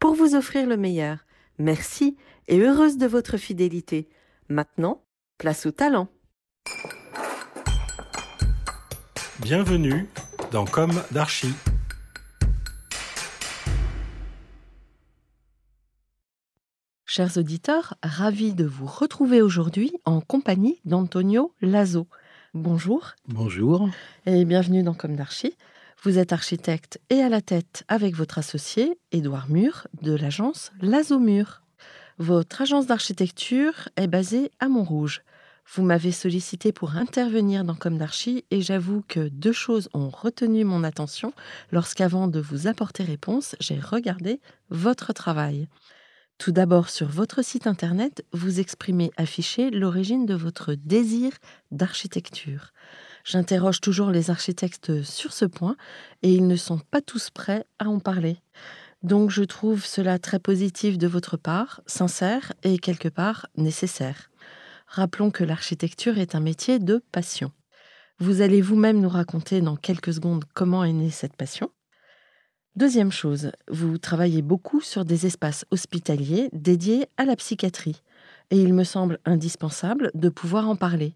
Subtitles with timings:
[0.00, 1.18] pour vous offrir le meilleur.
[1.58, 2.16] Merci
[2.48, 4.08] et heureuse de votre fidélité.
[4.48, 5.04] Maintenant,
[5.38, 6.08] place au talent.
[9.40, 10.08] Bienvenue
[10.50, 11.52] dans Comme d'Archie.
[17.04, 22.06] Chers auditeurs, ravis de vous retrouver aujourd'hui en compagnie d'Antonio Lazo.
[22.54, 23.88] Bonjour Bonjour.
[24.26, 25.54] et bienvenue dans Comme d'Archie.
[26.02, 31.18] Vous êtes architecte et à la tête avec votre associé, Édouard Mur, de l'agence Lazo
[31.18, 31.60] Mur.
[32.16, 35.20] Votre agence d'architecture est basée à Montrouge.
[35.74, 40.64] Vous m'avez sollicité pour intervenir dans Comme d'Archie et j'avoue que deux choses ont retenu
[40.64, 41.34] mon attention
[41.70, 45.68] lorsqu'avant de vous apporter réponse, j'ai regardé votre travail.
[46.38, 51.32] Tout d'abord, sur votre site internet, vous exprimez affiché l'origine de votre désir
[51.70, 52.72] d'architecture.
[53.24, 55.76] J'interroge toujours les architectes sur ce point
[56.22, 58.38] et ils ne sont pas tous prêts à en parler.
[59.02, 64.30] Donc je trouve cela très positif de votre part, sincère et quelque part nécessaire.
[64.86, 67.52] Rappelons que l'architecture est un métier de passion.
[68.18, 71.70] Vous allez vous-même nous raconter dans quelques secondes comment est née cette passion.
[72.76, 78.02] Deuxième chose, vous travaillez beaucoup sur des espaces hospitaliers dédiés à la psychiatrie,
[78.50, 81.14] et il me semble indispensable de pouvoir en parler.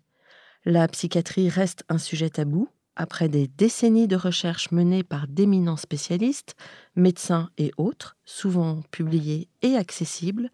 [0.67, 6.55] La psychiatrie reste un sujet tabou, après des décennies de recherches menées par d'éminents spécialistes,
[6.97, 10.49] médecins et autres, souvent publiés et accessibles,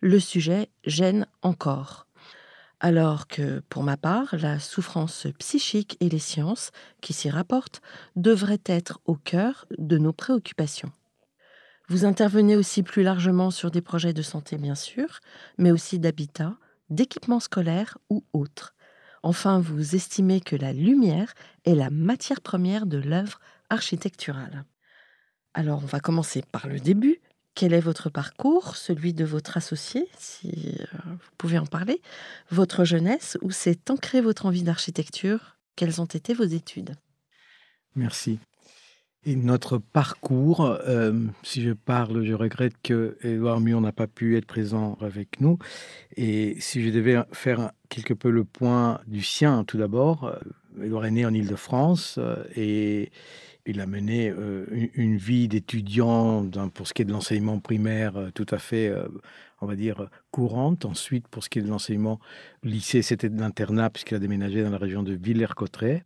[0.00, 2.08] le sujet gêne encore.
[2.80, 7.82] Alors que, pour ma part, la souffrance psychique et les sciences qui s'y rapportent
[8.16, 10.90] devraient être au cœur de nos préoccupations.
[11.88, 15.20] Vous intervenez aussi plus largement sur des projets de santé, bien sûr,
[15.56, 16.56] mais aussi d'habitat,
[16.90, 18.74] d'équipements scolaires ou autres.
[19.22, 21.34] Enfin, vous estimez que la lumière
[21.64, 23.40] est la matière première de l'œuvre
[23.70, 24.64] architecturale.
[25.54, 27.20] Alors, on va commencer par le début.
[27.54, 32.00] Quel est votre parcours, celui de votre associé, si euh, vous pouvez en parler,
[32.50, 35.58] votre jeunesse, où s'est ancrée votre envie d'architecture?
[35.76, 36.94] Quelles ont été vos études?
[37.94, 38.38] Merci.
[39.24, 41.12] Et notre parcours, euh,
[41.44, 45.58] si je parle, je regrette que Édouard Mur n'a pas pu être présent avec nous.
[46.16, 51.06] Et si je devais faire quelque peu le point du sien, tout d'abord, euh, Édouard
[51.06, 53.12] est né en Île-de-France euh, et
[53.64, 54.34] il a mené
[54.94, 56.44] une, vie d'étudiant
[56.74, 58.92] pour ce qui est de l'enseignement primaire tout à fait,
[59.60, 60.84] on va dire, courante.
[60.84, 62.18] Ensuite, pour ce qui est de l'enseignement
[62.64, 66.02] lycée, c'était de l'internat puisqu'il a déménagé dans la région de Villers-Cotterêts.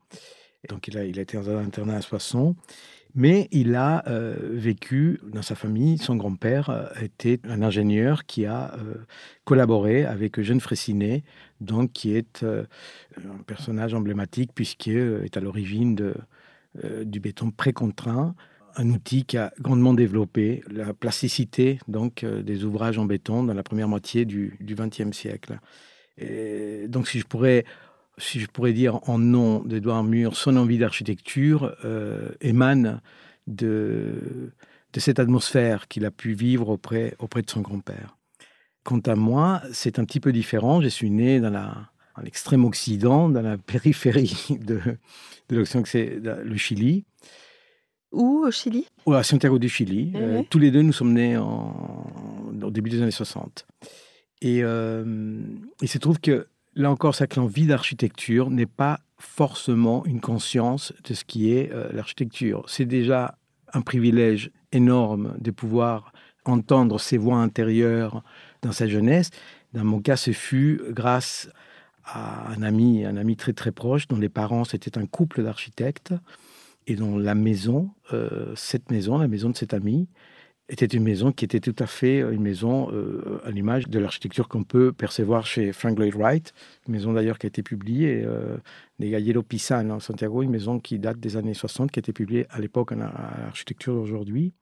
[0.68, 2.56] Donc, il a, il a été dans un internat à Soissons.
[3.18, 8.44] Mais il a euh, vécu dans sa famille, son grand-père euh, était un ingénieur qui
[8.44, 9.06] a euh,
[9.46, 11.24] collaboré avec Eugène Fraissinet,
[11.62, 16.12] donc qui est un personnage emblématique puisqu'il est à l'origine
[17.04, 18.34] du béton précontraint,
[18.76, 23.62] un outil qui a grandement développé la plasticité donc des ouvrages en béton dans la
[23.62, 25.58] première moitié du XXe siècle.
[26.18, 27.64] Et donc si je pourrais
[28.18, 33.00] si je pourrais dire en nom d'Edouard Mur, son envie d'architecture euh, émane
[33.46, 34.52] de,
[34.92, 38.16] de cette atmosphère qu'il a pu vivre auprès, auprès de son grand-père.
[38.84, 40.80] Quant à moi, c'est un petit peu différent.
[40.80, 41.90] Je suis né dans la,
[42.22, 44.80] l'extrême occident, dans la périphérie de,
[45.48, 47.04] de l'Occident, c'est le Chili,
[48.12, 48.86] Où au Chili?
[49.04, 50.12] Ou à Santiago du Chili.
[50.14, 50.44] Euh, Mhm.
[50.46, 52.06] tous les deux, nous sommes nés en,
[52.62, 53.66] au début des années 60.
[54.40, 55.40] Et euh,
[55.82, 56.46] il se trouve que
[56.76, 61.72] là encore, c'est que l'envie d'architecture n'est pas forcément une conscience de ce qui est
[61.72, 62.64] euh, l'architecture.
[62.68, 63.38] C'est déjà
[63.72, 66.12] un privilège énorme de pouvoir
[66.44, 68.22] entendre ses voix intérieures
[68.62, 69.30] dans sa jeunesse.
[69.72, 71.48] Dans mon cas, ce fut grâce
[72.04, 76.14] à un ami, un ami très très proche, dont les parents c'était un couple d'architectes
[76.86, 80.08] Et dans la maison, euh, cette maison, la maison de cet ami,
[80.68, 84.48] était une maison qui était tout à fait une maison euh, à l'image de l'architecture
[84.48, 86.52] qu'on peut percevoir chez Frank Lloyd Wright,
[86.88, 88.56] une maison d'ailleurs qui a été publiée, euh,
[88.98, 92.12] des Gallero Pisan en Santiago, une maison qui date des années 60, qui a été
[92.12, 94.52] publiée à l'époque en architecture d'aujourd'hui.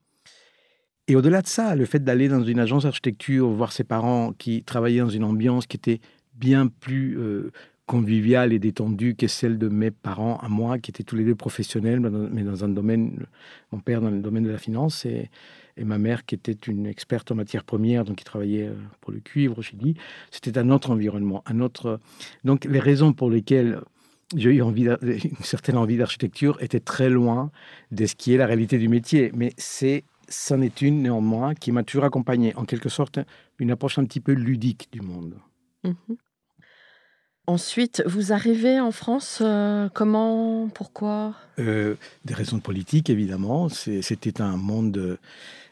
[1.07, 4.63] Et au-delà de ça, le fait d'aller dans une agence d'architecture, voir ses parents qui
[4.63, 6.01] travaillaient dans une ambiance qui était
[6.35, 7.51] bien plus euh,
[7.87, 11.35] conviviale et détendue que celle de mes parents à moi, qui étaient tous les deux
[11.35, 13.27] professionnels, mais dans un domaine,
[13.73, 15.31] mon père dans le domaine de la finance et,
[15.77, 19.19] ma mère qui était une experte en matières premières, donc qui travaillait euh, pour le
[19.19, 19.97] cuivre au Chili.
[20.31, 21.99] C'était un autre environnement, un autre.
[22.45, 23.81] Donc les raisons pour lesquelles
[24.37, 27.51] j'ai eu envie une certaine envie d'architecture étaient très loin
[27.91, 31.73] de ce qui est la réalité du métier, mais c'est c'en est une néanmoins qui
[31.73, 33.19] m'a toujours accompagné, en quelque sorte
[33.59, 35.35] une approche un petit peu ludique du monde.
[35.83, 36.17] Mhm.
[37.47, 41.35] Ensuite, vous arrivez en France, euh, comment, pourquoi?
[41.59, 43.69] Euh, Des raisons politiques, évidemment.
[43.69, 45.19] C'était un monde,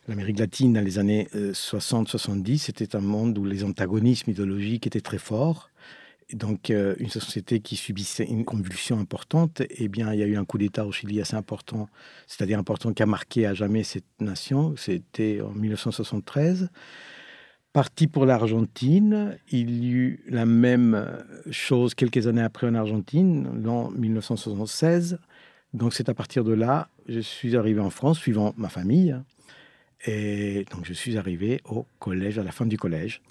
[0.07, 5.01] l'Amérique latine dans les années 60-70, euh, c'était un monde où les antagonismes idéologiques étaient
[5.01, 5.71] très forts.
[6.35, 10.45] donc, une société qui subissait une convulsion importante, eh bien, il y a eu un
[10.45, 11.89] coup d'État au Chili assez important,
[12.27, 14.75] c'est-à-dire important qui a marqué à jamais cette nation.
[14.77, 16.69] C'était en 1973.
[17.73, 23.91] Parti pour l'Argentine, il y eut la même chose quelques années après en Argentine, en
[23.91, 25.19] 1976.
[25.73, 29.17] Donc c'est à partir de là, je suis arrivé en France, suivant ma famille.
[30.05, 33.23] Et donc je suis arrivé au collège, à la fin du collège.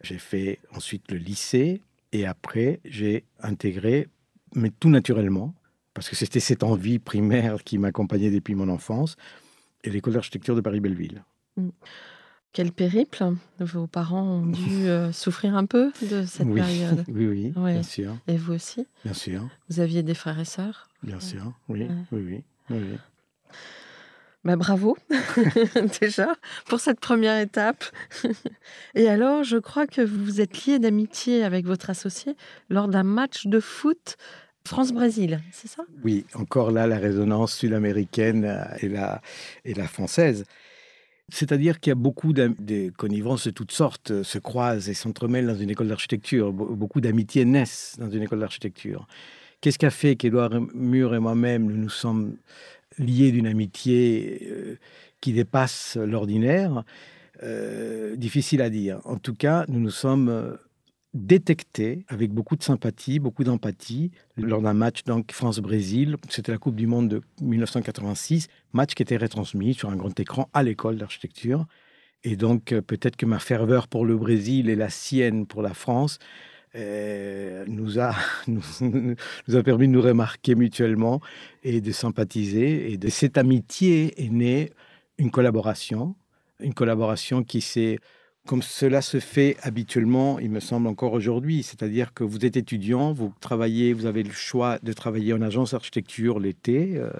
[0.00, 4.08] J'ai fait ensuite le lycée et après j'ai intégré,
[4.54, 5.54] mais tout naturellement,
[5.92, 9.16] parce que c'était cette envie primaire qui m'accompagnait depuis mon enfance,
[9.84, 11.24] et l'école d'architecture de Paris-Belleville.
[11.56, 11.68] Mm.
[12.52, 17.04] Quel périple Vos parents ont dû euh, souffrir un peu de cette période.
[17.08, 18.16] Oui, oui, bien sûr.
[18.28, 19.48] Et vous aussi Bien sûr.
[19.68, 22.98] Vous aviez des frères et sœurs Bien sûr, oui, oui, oui.
[24.44, 24.96] Bah, bravo
[26.00, 26.34] déjà
[26.66, 27.84] pour cette première étape.
[28.94, 32.36] et alors, je crois que vous vous êtes lié d'amitié avec votre associé
[32.68, 34.16] lors d'un match de foot
[34.64, 35.84] France-Brésil, c'est ça?
[36.04, 39.20] Oui, encore là, la résonance sud-américaine euh, et la,
[39.64, 40.44] et la française.
[41.32, 45.46] C'est-à-dire qu'il y a beaucoup de connivences de toutes sortes euh, se croisent et s'entremêlent
[45.46, 46.52] dans une école d'architecture.
[46.52, 49.06] Beaucoup d'amitiés naissent dans une école d'architecture.
[49.62, 52.36] Qu'est-ce qui a fait qu'Édouard Mur et moi-même, nous nous sommes
[52.98, 54.78] liés d'une amitié euh,
[55.22, 56.84] qui dépasse l'ordinaire?
[57.42, 59.00] Euh, Difficile à dire.
[59.04, 60.58] En tout cas, nous nous sommes
[61.14, 66.16] détecté avec beaucoup de sympathie, beaucoup d'empathie lors d'un match France-Brésil.
[66.28, 70.48] C'était la Coupe du Monde de 1986, match qui était retransmis sur un grand écran
[70.54, 71.66] à l'école d'architecture.
[72.24, 75.74] Et donc euh, peut-être que ma ferveur pour le Brésil et la sienne pour la
[75.74, 76.18] France
[76.74, 78.14] euh, nous, a,
[78.46, 78.62] nous,
[79.52, 81.20] a permis de nous remarquer mutuellement
[81.62, 82.92] et de sympathiser.
[82.92, 84.72] Et de cette amitié est née
[85.18, 86.14] une collaboration,
[86.60, 87.98] une collaboration qui s'est
[88.46, 91.62] comme cela se fait habituellement, il me semble encore aujourd'hui.
[91.62, 95.72] C'est-à-dire que vous êtes étudiant, vous travaillez, vous avez le choix de travailler en agence
[95.72, 97.10] d'architecture l'été euh,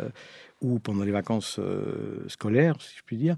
[0.60, 3.36] ou pendant les vacances euh, scolaires, si je puis dire,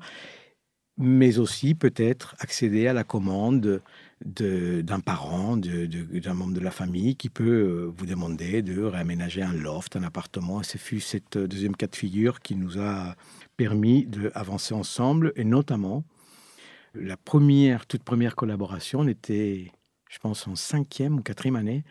[0.97, 3.83] mais aussi peut-être accéder à la commande
[4.25, 9.53] d'un parent, d'un membre de la famille qui peut euh, vous demander de réaménager un
[9.53, 10.63] loft, un appartement.
[10.63, 13.17] Ce fut cette deuxième cas de figure qui nous a
[13.59, 16.05] permis d'avancer ensemble et notamment
[16.95, 19.71] la première, toute première collaboration, on était,
[20.09, 21.85] je pense, en cinquième ou quatrième année.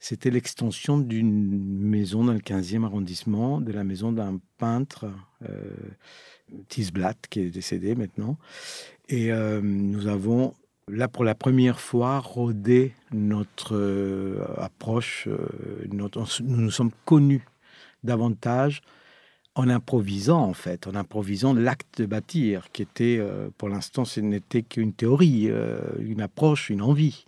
[0.00, 5.06] C'était l'extension d'une maison dans le 15e arrondissement, de la maison d'un peintre,
[5.48, 5.72] euh,
[6.68, 8.38] Tisblatt, qui est décédé maintenant.
[9.08, 10.54] Et euh, nous avons,
[10.86, 15.26] là pour la première fois, rodé notre euh, approche.
[15.26, 15.48] Euh,
[15.90, 16.08] nous
[16.42, 17.44] nous sommes connus
[18.04, 18.82] davantage
[19.58, 24.20] en improvisant, en fait, en improvisant l'acte de bâtir, qui était, euh, pour l'instant, ce
[24.20, 27.24] n'était qu'une théorie, euh, une approche, une envie.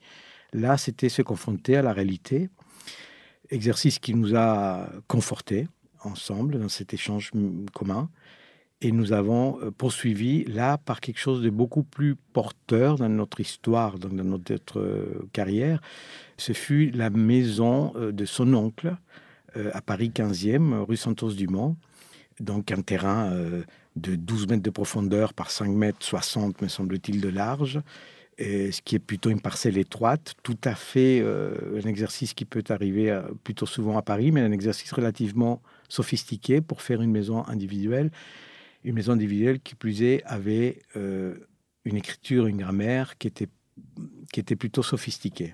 [0.53, 2.49] Là, c'était se confronter à la réalité,
[3.51, 5.67] exercice qui nous a confortés
[6.05, 7.33] ensemble dans cet échange
[7.75, 8.09] commun.
[8.81, 13.41] Et nous avons euh, poursuivi là par quelque chose de beaucoup plus porteur dans notre
[13.41, 15.81] histoire, dans notre carrière.
[16.37, 18.97] Ce fut la maison de son oncle
[19.57, 21.77] à Paris 15e, rue Santos-Dumont,
[22.41, 23.63] donc un terrain euh,
[23.97, 27.81] de 12 mètres de profondeur par 5 mètres 60, me semble-t-il, de large,
[28.39, 32.47] et ce qui est plutôt une parcelle étroite, tout à fait euh, un exercice qui
[32.47, 37.11] peut arriver euh, plutôt souvent à Paris, mais un exercice relativement sophistiqué pour faire une
[37.11, 38.11] maison individuelle.
[38.83, 43.49] Une maison individuelle qui plus est avait une écriture, une grammaire qui était,
[44.33, 45.53] qui était plutôt sophistiquée.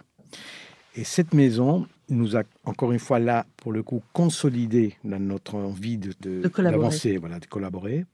[0.95, 5.55] Et cette maison nous a encore une fois là, pour le coup, consolidé dans notre
[5.57, 6.83] envie de, De collaborer.
[6.83, 8.07] d'avancer, voilà, de collaborer.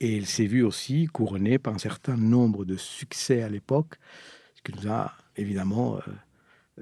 [0.00, 3.96] Et il s'est vu aussi couronné par un certain nombre de succès à l'époque,
[4.54, 6.00] ce qui nous a évidemment euh,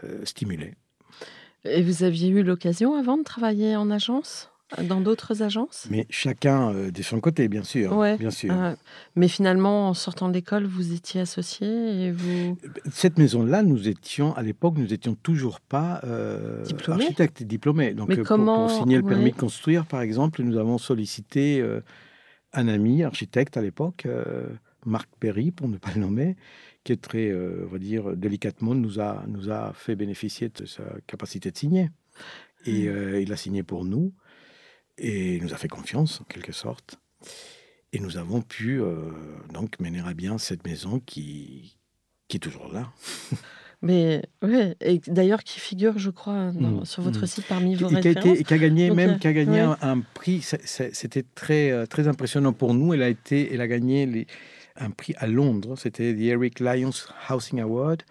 [0.05, 0.75] euh, stimulés.
[1.65, 4.51] Et vous aviez eu l'occasion avant de travailler en agence?
[4.89, 5.87] Dans d'autres agences?
[5.91, 7.97] Mais chacun euh, de son côté, bien sûr.
[7.97, 8.17] Ouais.
[8.19, 8.53] Bien sûr.
[8.53, 8.75] Euh,
[9.15, 12.59] Mais finalement, en sortant de l'école, vous étiez associé et vous...
[12.91, 17.05] Cette maison-là, nous étions, à l'époque, nous étions toujours pas euh, Diplômés?
[17.05, 17.95] architectes diplômés.
[17.95, 19.31] Donc, Mais euh, pour- comment- pour, signer le permis ouais.
[19.31, 21.81] de construire, par exemple, nous avons sollicité euh,
[22.53, 24.49] un ami architecte à l'époque, euh,
[24.85, 26.37] Marc Perry, pour ne pas le nommer,
[26.83, 30.67] qui est très, euh, on va dire, délicatement, nous a, nous a fait bénéficier de
[30.67, 31.91] sa capacité de signer.
[32.65, 32.89] Et Mm.
[32.89, 34.13] euh, il a signé pour nous
[34.99, 36.99] et nous a fait confiance, en quelque sorte.
[37.93, 39.11] Et nous avons pu euh,
[39.53, 41.79] donc mener à bien cette maison qui,
[42.29, 42.93] qui est toujours là.
[43.83, 47.27] Mais oui, et d'ailleurs qui figure, je crois, dans- Mm, sur votre mm.
[47.27, 48.27] site parmi vos Et qui a, références.
[48.35, 49.75] été, qui a gagné Donc, même euh, qui a gagné ouais.
[49.83, 50.41] un, prix.
[50.43, 52.95] C'était très euh, très impressionnant pour nous.
[52.95, 54.27] Elle a été, elle a gagné les-
[54.77, 55.77] un prix à Londres.
[55.77, 56.91] C'était the Eric Lyons
[57.31, 58.03] Housing Award,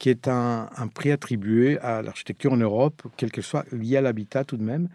[0.00, 4.00] qui est un, un prix attribué à l'architecture en Europe, quel que soit lié à
[4.00, 4.88] l'habitat tout de même.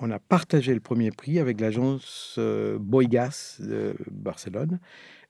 [0.00, 4.78] On a partagé le premier prix avec l'agence euh, Boigas de Barcelone.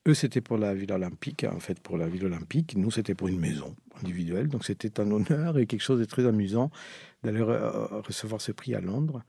[0.07, 2.75] Eux, c'était pour la ville olympique, en fait, pour la ville olympique.
[2.77, 4.49] Nous, c'était pour une maison individuelle.
[4.49, 6.71] Donc, c'était un honneur et quelque chose de très amusant
[7.23, 9.23] d'aller re- recevoir ce prix à Londres.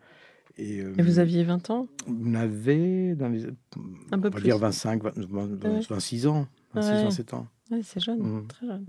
[0.58, 1.88] Et, euh, Et vous aviez 20 ans?
[2.08, 4.44] on avait dans les, Un peu on va plus.
[4.44, 5.80] dire 25, 20, 20, Ouais.
[5.90, 7.06] 26 ans, 26 Ouais.
[7.06, 7.48] ans, 7 ans.
[7.84, 8.48] C'est jeune, Mm.
[8.48, 8.86] très jeune.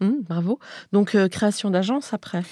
[0.00, 0.04] Mm.
[0.04, 0.58] Mm, bravo.
[0.92, 2.42] Donc, euh, création d'agence après?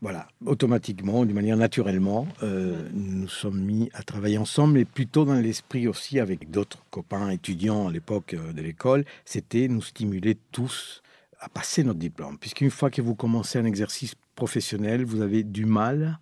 [0.00, 5.24] Voilà, automatiquement, d'une manière naturellement, euh, nous nous sommes mis à travailler ensemble, mais plutôt
[5.24, 10.36] dans l'esprit aussi avec d'autres copains étudiants à l'époque euh, de l'école, c'était nous stimuler
[10.52, 11.02] tous
[11.40, 12.38] à passer notre diplôme.
[12.38, 16.20] Puisqu'une fois que vous commencez un exercice professionnel, vous avez du mal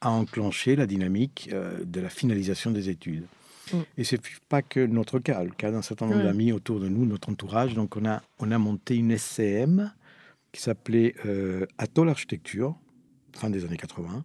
[0.00, 3.24] à enclencher la dynamique euh, de la finalisation des études.
[3.72, 3.76] Mm.
[3.98, 6.88] Et ce n'est pas que notre cas, le cas d'un certain nombre d'amis autour de
[6.88, 7.74] nous, notre entourage.
[7.74, 9.92] Donc on a, on a monté une SCM
[10.50, 12.74] qui s'appelait euh, Atoll Architecture,
[13.36, 14.24] fin des années 80,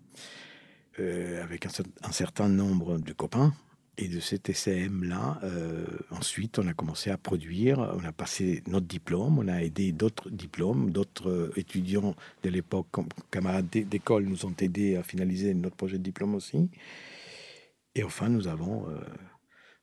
[0.99, 3.53] euh, avec un, cer- un certain nombre de copains.
[3.99, 8.85] Et de cette SCM-là, euh, ensuite, on a commencé à produire, on a passé notre
[8.85, 12.85] diplôme, on a aidé d'autres diplômes, d'autres euh, étudiants de l'époque,
[13.31, 16.69] camarades d'é- d'école, nous ont aidés à finaliser notre projet de diplôme aussi.
[17.95, 18.99] Et enfin, nous avons, euh,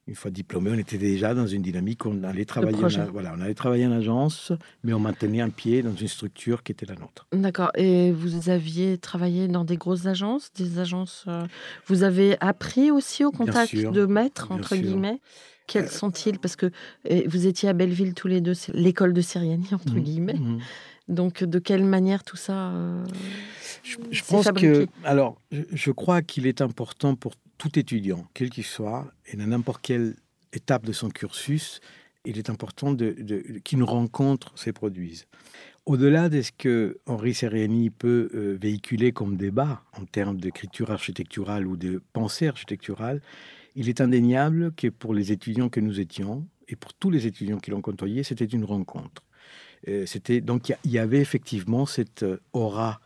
[0.07, 3.41] une fois diplômés, on était déjà dans une dynamique, on allait travailler, en, voilà, on
[3.41, 6.95] allait travailler en agence, mais on maintenait un pied dans une structure qui était la
[6.95, 7.27] nôtre.
[7.33, 7.71] D'accord.
[7.75, 11.25] Et vous aviez travaillé dans des grosses agences, des agences.
[11.29, 11.47] euh,
[11.87, 15.21] Vous avez appris aussi au contact de maîtres entre guillemets?
[15.67, 16.39] Quels Euh, sont-ils?
[16.39, 16.67] Parce que
[17.11, 20.35] euh, vous étiez à Belleville tous les deux, c'est l'école de Syrianie entre Mhm, guillemets.
[20.35, 20.61] mhm.
[21.09, 23.03] Donc de quelle manière tout ça euh,
[23.83, 23.97] Je,
[24.29, 24.87] pense fabriqué?
[24.87, 29.37] que, alors, je, je crois qu'il est important pour tout étudiant, quel qu'il soit, et
[29.37, 30.17] dans n'importe quelle
[30.53, 31.81] étape de son cursus,
[32.25, 35.27] il est important de, de- qu'une rencontre se produise.
[35.87, 41.67] Au-delà de ce que Henri Seriani peut euh, véhiculer comme débat en termes d'écriture architecturale
[41.67, 43.21] ou de pensée architecturale,
[43.77, 47.59] il est indéniable que pour les étudiants que nous étions, et pour tous les étudiants
[47.59, 49.23] qui l'ont côtoyé, c'était une rencontre.
[49.89, 53.01] Euh, c'était donc il y a- il y avait effectivement cette euh, aura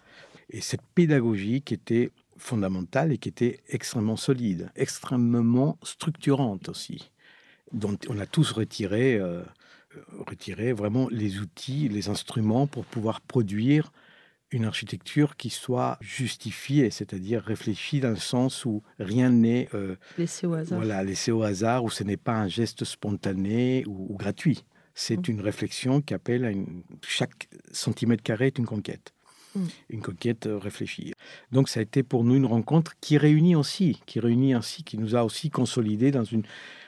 [0.51, 7.11] et cette pédagogie qui était fondamentale et qui était extrêmement solide, extrêmement structurante aussi,
[7.73, 9.43] dont on a tous retiré, euh,
[9.97, 13.93] euh, retiré vraiment les outils, les instruments pour pouvoir produire
[14.51, 20.47] une architecture qui soit justifiée, c'est-à-dire réfléchie dans le sens où rien n'est euh, laissé
[20.47, 24.17] au hasard voilà, laissé au hasard, où ce n'est pas un geste spontané ou, ou
[24.17, 24.65] gratuit.
[24.95, 25.33] C'est Mm.
[25.33, 26.83] une réflexion qui appelle à une...
[27.03, 29.13] chaque centimètre carré est une conquête,
[29.55, 29.61] Mm.
[29.91, 31.13] une conquête euh, réfléchie.
[31.53, 34.99] Donc ça a été pour nous une rencontre qui réunit aussi, qui réunit ainsi, qui
[34.99, 36.43] nous a aussi consolidé dans une,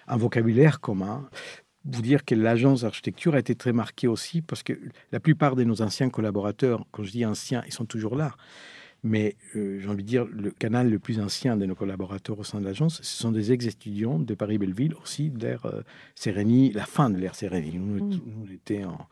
[0.07, 1.29] un vocabulaire commun.
[1.87, 4.79] Vous dire que l'agence d'architecture a été très marquée aussi parce que
[5.13, 8.35] la plupart de nos anciens collaborateurs, quand je dis anciens, ils sont toujours là.
[9.03, 12.45] Mais euh, j'ai envie de dire, le canal le plus ancien de nos collaborateurs au
[12.45, 15.81] sein de l'agence, ce sont des ex-étudiants de Paris-Belleville, aussi de l'ère euh,
[16.15, 17.79] Sérénie, la fin de l'ère Sérénie.
[17.79, 18.21] Nous, Mm.
[18.27, 19.09] nous, en,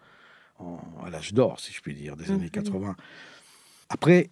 [0.62, 2.50] en- à l'âge d'or, si je puis dire, des Mm, années mm.
[2.50, 2.97] 80.
[3.88, 4.30] Après,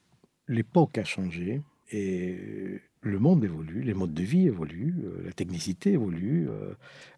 [0.48, 5.92] l'époque a changé et le monde évolue, les modes de vie évoluent, euh, la technicité
[5.92, 6.75] évolue, euh,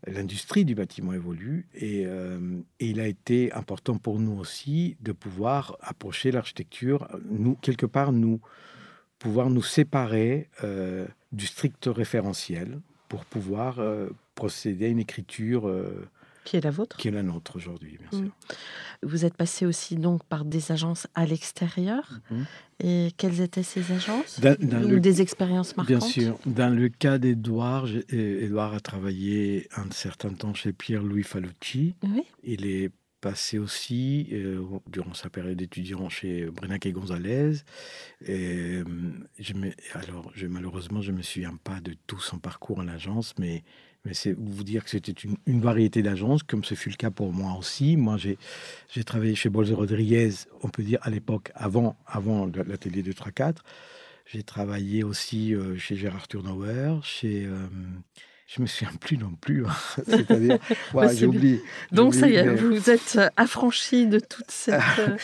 [0.07, 5.12] l'industrie du bâtiment évolue et, euh, et il a été important pour nous aussi de
[5.12, 8.40] pouvoir approcher l'architecture, nous, quelque part, nous
[9.18, 10.49] pouvoir nous séparer
[11.33, 13.80] du strict référentiel pour pouvoir
[14.37, 15.68] procéder à une écriture
[16.45, 16.97] Qui est la vôtre?
[16.97, 18.28] Qui est la nôtre aujourd'hui, bien sûr.
[18.28, 18.33] Mm.
[19.02, 22.21] Vous êtes passé aussi donc par des agences à l'extérieur.
[22.30, 22.47] Mhm.
[22.80, 24.40] Et quelles étaient ces agences?
[24.40, 25.99] Dans- dans Ou le- des expériences marquantes?
[25.99, 26.38] Bien sûr.
[26.47, 31.95] Dans le cas d'Edouard, Edouard a travaillé un certain temps chez Pierre-Louis Falucci.
[32.04, 32.23] Oui.
[32.45, 32.90] Il est
[33.21, 37.57] passé aussi, euh, durant sa période d'étudiant, chez Brenac et Gonzalez.
[38.25, 38.85] Et, euh,
[39.40, 42.87] je me- alors, je, malheureusement, je ne me souviens pas de tout son parcours en
[42.87, 43.64] agence, mais,
[44.05, 47.11] mais c'est vous dire que c'était une, une variété d'agences, comme ce fut le cas
[47.11, 47.97] pour moi aussi.
[47.97, 50.31] Moi, j'ai travaillé chez Bolz Rodriguez,
[50.62, 53.57] on peut dire à l'époque, avant, avant l'atelier de 3-4.
[54.26, 57.45] J'ai travaillé aussi euh, chez Gérard Turnauer, chez...
[57.47, 57.67] euh,
[58.47, 59.67] je me souviens plus non plus.
[59.67, 59.71] hein.
[60.07, 60.59] C'est-à-dire,
[60.93, 61.62] voilà, c'est j'ai oublié.
[61.93, 65.17] Donc ça y est, mais- vous êtes euh, affranchi de toute cette, euh,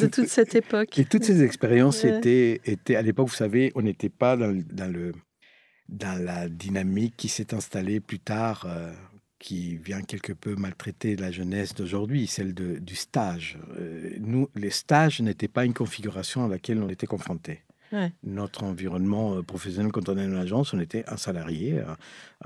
[0.00, 0.98] de toute cette époque.
[0.98, 2.18] Et toutes ces expériences Ouais.
[2.18, 4.46] étaient, étaient, à l'époque, vous savez, on n'était pas dans,
[4.92, 5.12] le,
[5.92, 8.92] dans la dynamique qui s'est installée plus tard, euh,
[9.38, 13.58] qui vient quelque peu maltraiter la jeunesse d'aujourd'hui, celle de- du stage.
[13.78, 17.60] Euh, nous, les stages n'étaient pas une configuration à laquelle on était confrontés.
[17.92, 18.10] Ouais.
[18.22, 21.84] Notre environnement euh, professionnel, quand on est dans l'agence, on était un salarié, euh,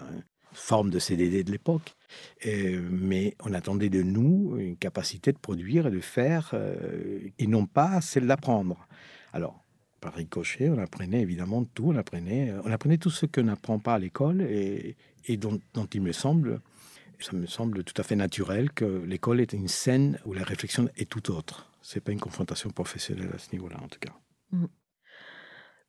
[0.01, 0.23] une
[0.53, 1.95] forme de CDD de l'époque.
[2.91, 7.67] Mais on attendait de nous une capacité de produire et de faire, euh, et non
[7.67, 8.87] pas celle d'apprendre.
[9.33, 9.63] Alors,
[10.01, 13.95] par ricochet, on apprenait évidemment tout, on apprenait, on apprenait tout ce qu'on n'apprend pas
[13.95, 16.61] à l'école et, et dont, dont il me semble,
[17.19, 20.89] ça me semble tout à fait naturel que l'école est une scène où la réflexion
[20.97, 21.71] est tout autre.
[21.83, 24.13] C'est pas une confrontation professionnelle à ce niveau-là, en tout cas.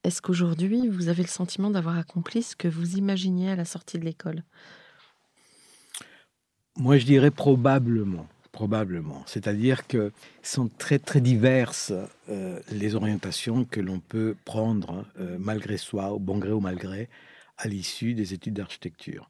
[0.04, 4.00] Est-ce qu'aujourd'hui, vous avez le sentiment d'avoir accompli ce que vous imaginiez à la sortie
[4.00, 4.44] de l'école?
[6.78, 8.28] Moi, je dirais probablement.
[8.58, 9.22] Probablement.
[9.28, 10.12] C'est-à-dire que
[10.42, 11.94] sont très, très diverses
[12.28, 16.76] euh, les orientations que l'on peut prendre, euh, malgré soi, au bon gré ou mal
[16.76, 17.08] gré,
[17.60, 19.30] à l'issue des études d'architecture.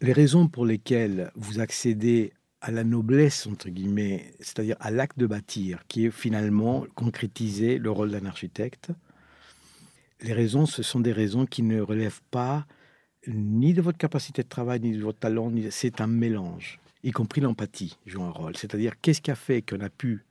[0.00, 2.32] Les raisons pour lesquelles vous accédez
[2.62, 7.90] à la noblesse, entre guillemets, c'est-à-dire à l'acte de bâtir, qui est finalement concrétiser le
[7.90, 8.88] rôle d'un architecte,
[10.22, 12.66] les raisons, ce sont des raisons qui ne relèvent pas
[13.28, 17.40] ni de votre capacité de travail, ni de votre talent, c'est un mélange, y compris
[17.40, 18.56] l'empathie joue un rôle.
[18.56, 20.24] C'est-à-dire, qu'est-ce qui a fait qu'on a pu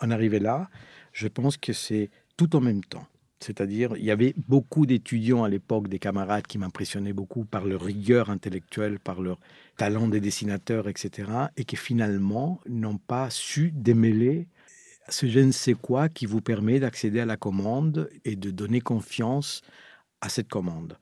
[0.00, 0.68] en arriver là?
[1.12, 3.06] Je pense que c'est tout en même temps.
[3.40, 7.82] C'est-à-dire, il y avait beaucoup d'étudiants à l'époque, des camarades qui m'impressionnaient beaucoup par leur
[7.82, 9.38] rigueur intellectuelle, par leur
[9.78, 14.46] talent des dessinateurs, etc., et qui finalement n'ont pas su démêler
[15.08, 18.80] ce je ne sais quoi qui vous permet d'accéder à la commande et de donner
[18.80, 19.62] confiance
[20.20, 20.98] à cette commande.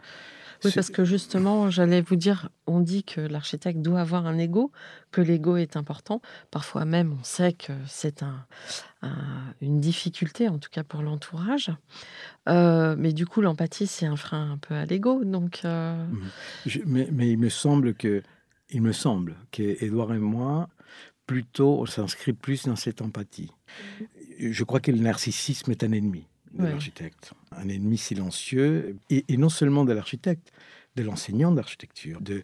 [0.64, 4.38] Oui, Ce- parce que justement, j'allais vous dire, on dit que l'architecte doit avoir un
[4.38, 4.72] ego,
[5.12, 6.20] que l'ego est important.
[6.50, 8.44] Parfois même, on sait que c'est un,
[9.02, 11.70] un- une difficulté, en tout cas pour l'entourage.
[12.48, 15.24] Euh, mais du coup, l'empathie, c'est un frein un peu à l'ego.
[15.24, 16.04] Donc, euh,
[16.66, 18.22] Je- mais, mais il me semble que,
[18.70, 20.68] il me semble que Édouard et moi,
[21.26, 23.50] plutôt, on s'inscrit plus dans cette empathie.
[24.40, 26.70] Je crois que le narcissisme est un ennemi de Ouais.
[26.70, 30.52] l'architecte, un ennemi silencieux, et, et non seulement de l'architecte,
[30.96, 32.42] de l'enseignant d'architecture, de,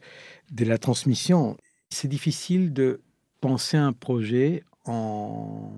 [0.53, 1.57] de la transmission.
[1.91, 3.01] C'est difficile de
[3.41, 5.73] penser un projet en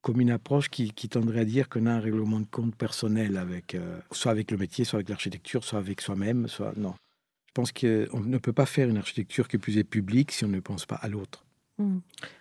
[0.00, 3.36] comme une approche qui, qui tendrait à dire qu'on a un règlement de compte personnel
[3.36, 6.94] avec, euh, soit avec le métier, soit avec l'architecture, soit avec soi-même, soit non.
[7.46, 10.48] Je pense qu'on ne peut pas faire une architecture qui plus est publique si on
[10.48, 11.44] ne pense pas à l'autre
[11.82, 12.00] Mm.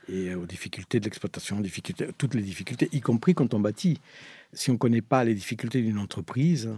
[0.09, 3.99] et euh, aux difficultés de l'exploitation, difficultés, toutes les difficultés, y compris quand on bâtit.
[4.53, 6.69] Si on ne connaît pas les difficultés d'une entreprise,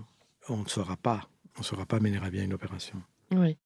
[0.50, 3.02] on ne saura pas, on ne saura pas mener à bien une opération.
[3.32, 3.58] oui.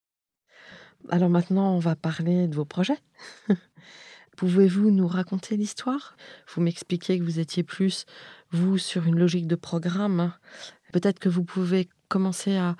[1.09, 2.97] Alors maintenant, on va parler de vos projets.
[4.35, 6.17] Pouvez-vous nous raconter l'histoire?
[6.53, 8.05] Vous m'expliquez que vous étiez plus,
[8.51, 10.33] vous, sur une logique de programme.
[10.91, 12.75] Peut-être que vous pouvez commencer à,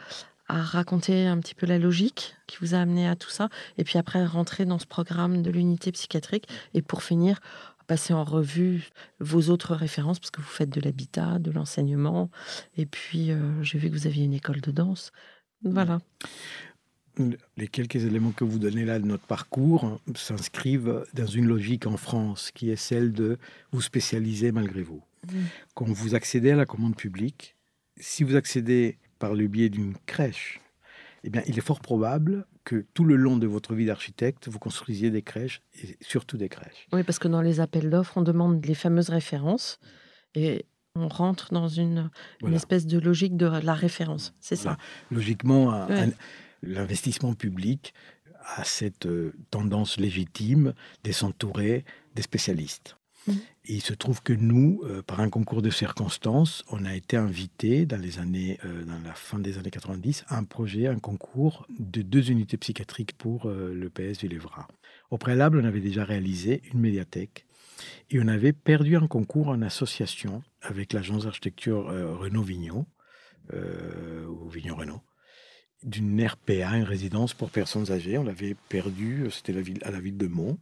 [0.47, 3.83] à raconter un petit peu la logique qui vous a amené à tout ça, et
[3.83, 7.39] puis après rentrer dans ce programme de l'unité psychiatrique, et pour finir,
[7.87, 12.29] passer en revue vos autres références, parce que vous faites de l'habitat, de l'enseignement,
[12.75, 15.11] et puis euh, j'ai vu que vous aviez une école de danse.
[15.63, 15.99] Voilà.
[17.57, 21.97] Les quelques éléments que vous donnez là de notre parcours s'inscrivent dans une logique en
[21.97, 23.39] France qui est celle de
[23.71, 25.01] vous spécialiser malgré vous.
[25.73, 27.55] Quand vous accédez à la commande publique,
[27.99, 30.59] si vous accédez par le biais d'une crèche,
[31.23, 34.59] eh bien, il est fort probable que tout le long de votre vie d'architecte, vous
[34.59, 36.87] construisiez des crèches, et surtout des crèches.
[36.91, 39.79] Oui, parce que dans les appels d'offres, on demande les fameuses références
[40.35, 42.09] et on rentre dans une,
[42.51, 44.33] espèce de logique de la référence.
[44.39, 44.77] C'est ça.
[45.11, 46.11] Logiquement, Ouais.
[46.61, 47.93] l'investissement public
[48.55, 52.96] a cette euh, tendance légitime de s'entourer des spécialistes.
[53.65, 57.85] Il se trouve que nous, euh, par un concours de circonstances, on a été invités
[57.85, 61.67] dans les années, euh, dans la fin des années 90, à un projet, un concours
[61.77, 64.67] de deux unités psychiatriques pour euh, le PS Villevra.
[65.11, 67.45] Au préalable, on avait déjà réalisé une médiathèque
[68.09, 72.87] et on avait perdu un concours en association avec l'agence d'architecture Renault Vignon,
[73.53, 75.01] euh, ou Vignon Renault,
[75.81, 78.17] d'une RPA, une résidence pour personnes âgées.
[78.17, 80.57] On l'avait perdu, c'était à la ville de Mont.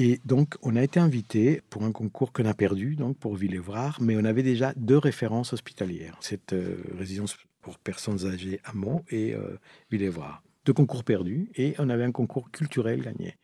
[0.00, 3.98] Et donc, on a été invité pour un concours qu'on a perdu, donc pour Villévrard,
[4.00, 6.16] mais on avait déjà deux références hospitalières.
[6.20, 9.58] Cette euh, résidence pour personnes âgées à Mont et euh,
[9.90, 10.42] Villévrard.
[10.64, 13.36] Deux concours perdus et on avait un concours culturel gagné.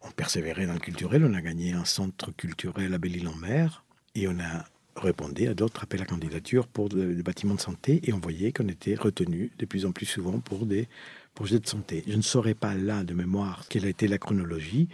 [0.00, 4.38] On persévérait dans le culturel, on a gagné un centre culturel à Belle-Île-en-Mer et on
[4.38, 4.64] a
[4.96, 8.68] répondu à d'autres appels à candidature pour des bâtiments de santé et on voyait qu'on
[8.68, 10.88] était retenu de plus en plus souvent pour des
[11.34, 12.04] projets de santé.
[12.06, 14.88] Je ne saurais pas là de mémoire quelle a été la chronologie,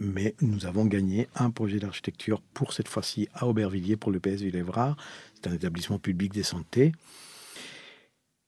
[0.00, 4.42] mais nous avons gagné un projet d'architecture pour cette fois-ci à Aubervilliers pour le PS
[4.42, 4.96] Villévrard.
[5.34, 6.92] C'est un établissement public de santé.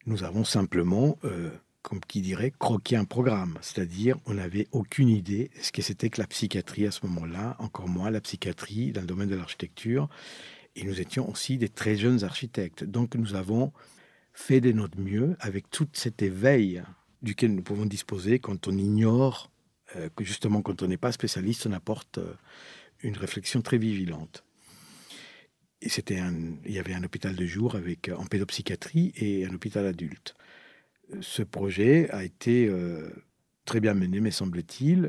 [0.06, 1.50] Nous avons simplement, euh,
[1.82, 3.58] comme qui dirait, croqué un programme.
[3.60, 7.88] C'est-à-dire, on n'avait aucune idée ce que c'était que la psychiatrie à ce moment-là, encore
[7.88, 10.08] moins la psychiatrie dans le domaine de l'architecture.
[10.76, 12.84] Et nous étions aussi des très jeunes architectes.
[12.84, 13.72] Donc nous avons
[14.32, 16.82] fait de notre mieux avec tout cet éveil
[17.22, 19.50] duquel nous pouvons disposer quand on ignore,
[20.16, 22.34] que justement quand on n'est pas spécialiste, on apporte euh,
[23.02, 24.44] une réflexion très vigilante.
[25.80, 26.20] Et c'était
[26.64, 30.34] il y avait un hôpital de jour avec, en pédopsychiatrie et un hôpital adulte.
[31.20, 33.08] Ce projet a été euh,
[33.64, 35.08] très bien mené, me semble-t-il,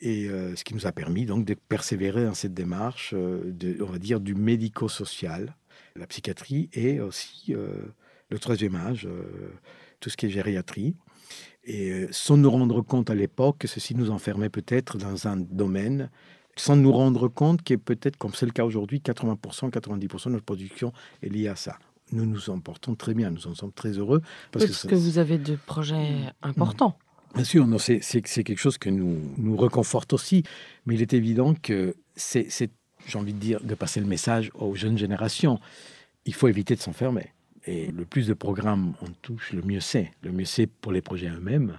[0.00, 3.98] et ce qui nous a permis donc de persévérer dans cette démarche, de, on va
[3.98, 5.54] dire, du médico-social,
[5.94, 9.06] la psychiatrie et aussi le troisième âge,
[10.00, 10.96] tout ce qui est gériatrie.
[11.64, 16.10] Et sans nous rendre compte à l'époque que ceci nous enfermait peut-être dans un domaine,
[16.56, 20.44] sans nous rendre compte que peut-être, comme c'est le cas aujourd'hui, 80%, 90% de notre
[20.44, 21.78] production est liée à ça.
[22.10, 24.20] Nous nous en portons très bien, nous en sommes très heureux.
[24.50, 26.32] Parce, que, vous avez de projets mmh.
[26.42, 26.98] importants.
[27.34, 30.42] Bien sûr, c'est quelque chose que nous nous reconforte aussi,
[30.84, 32.48] mais il est évident que c'est,
[33.06, 35.58] j'ai envie de dire, de passer le message aux jeunes générations.
[36.26, 37.32] Il faut éviter de s'enfermer.
[37.66, 40.10] Et le plus de programmes on touche, le mieux c'est.
[40.22, 41.78] Le mieux c'est pour les projets eux-mêmes.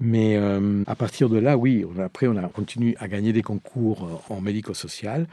[0.00, 4.04] Mais euh, à partir de là, oui, après, on a continué à gagner des concours
[4.04, 5.26] euh, en médico-social.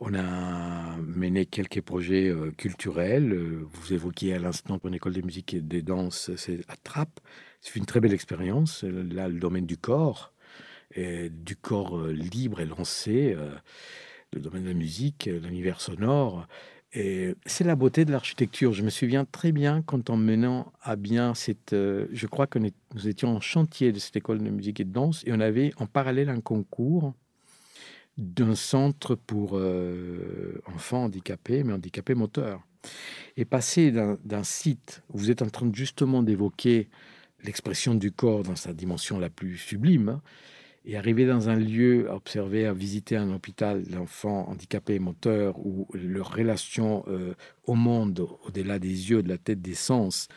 [0.00, 3.38] On a mené quelques projets euh, culturels.
[3.70, 7.20] Vous évoquiez à l'instant une école de musique et de danse, c'est à Trappes.
[7.60, 8.82] C'est une très belle expérience.
[8.82, 10.32] Là, le domaine du corps,
[10.96, 13.36] du corps libre et lancé,
[14.32, 16.46] le domaine de la musique, l'univers sonore.
[16.94, 18.72] Et c'est la beauté de l'architecture.
[18.72, 21.74] Je me souviens très bien quand en menant à bien cette...
[21.74, 24.92] Euh, je crois que nous étions en chantier de cette école de musique et de
[24.92, 27.12] danse et on avait en parallèle un concours
[28.16, 32.62] d'un centre pour euh, enfants handicapés, mais handicapés moteurs.
[33.36, 36.88] Et passer d'un site où vous êtes en train justement d'évoquer
[37.44, 40.20] l'expression du corps dans sa dimension la plus sublime,
[40.88, 45.86] et arriver dans un lieu, à observer, à visiter un hôpital d'enfants handicapés moteurs où
[45.92, 50.28] leur relation euh, au monde, au-delà des yeux, de la tête, des sens,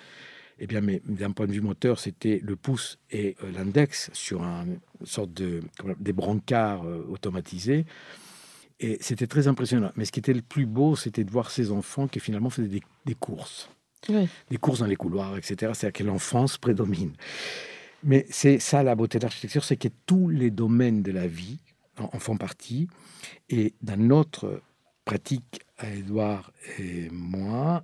[0.60, 4.44] eh bien, mais d'un point de vue moteur, c'était le pouce et euh, l'index sur
[4.44, 5.62] un, une sorte de
[6.00, 7.86] des brancards euh, automatisés.
[8.82, 9.92] Et c'était très impressionnant.
[9.96, 12.82] Mais ce qui était le plus beau, c'était de voir ces enfants qui finalement faisaient
[13.06, 13.70] des, courses.
[14.50, 15.72] Des courses dans les couloirs, etc.
[15.74, 17.14] C'est-à-dire que l'enfance prédomine.
[18.04, 21.60] Mais c'est ça la beauté de l'architecture, c'est que tous les domaines de la vie
[21.98, 22.88] en, font partie.
[23.50, 24.62] Et dans notre
[25.06, 27.84] pratique, à Edouard et moi,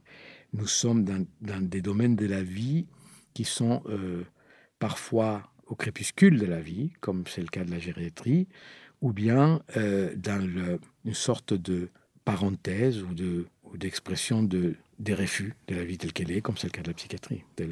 [0.54, 2.86] nous sommes dans, des domaines de la vie
[3.34, 4.24] qui sont euh,
[4.80, 8.48] parfois au crépuscule de la vie, comme c'est le cas de la gériatrie,
[9.02, 10.42] ou bien euh, dans
[11.06, 11.90] une sorte de
[12.24, 13.14] parenthèse ou
[13.76, 16.88] d'expression de, des refus de la vie telle qu'elle est, comme c'est le cas de
[16.88, 17.68] la psychiatrie, de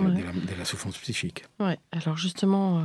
[0.58, 1.45] la, souffrance psychique.
[1.60, 1.77] Ouais.
[1.91, 2.84] Alors justement, euh,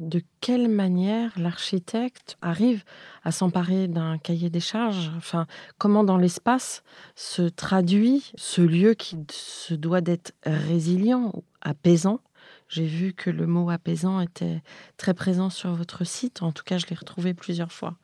[0.00, 2.84] de quelle manière l'architecte arrive
[3.22, 5.12] à s'emparer d'un cahier des charges?
[5.16, 5.46] Enfin,
[5.78, 6.82] comment dans l'espace
[7.14, 12.20] se traduit ce lieu qui se doit d'être résilient, apaisant?
[12.68, 14.62] J'ai vu que le mot apaisant était
[14.96, 16.42] très présent sur votre site.
[16.42, 17.96] En tout cas, je l'ai retrouvé plusieurs fois.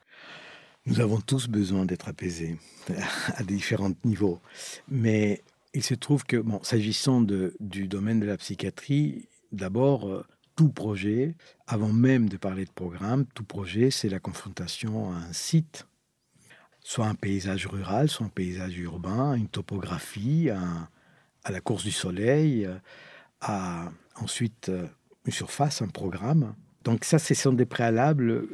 [0.87, 2.57] Nous avons tous besoin d'être apaisés
[3.35, 4.41] à différents niveaux.
[4.89, 5.43] Mais
[5.75, 11.35] il se trouve que, bon, s'agissant du domaine de la psychiatrie, d'abord, euh, tout projet,
[11.67, 15.87] avant même de parler de programme, tout projet, c'est la confrontation à un site,
[16.81, 22.65] soit un paysage rural, soit un paysage urbain, une topographie, à la course du soleil,
[22.65, 22.79] euh,
[23.41, 24.87] à ensuite euh,
[25.27, 26.55] une surface, un programme.
[26.85, 28.49] Donc ça, ce sont des préalables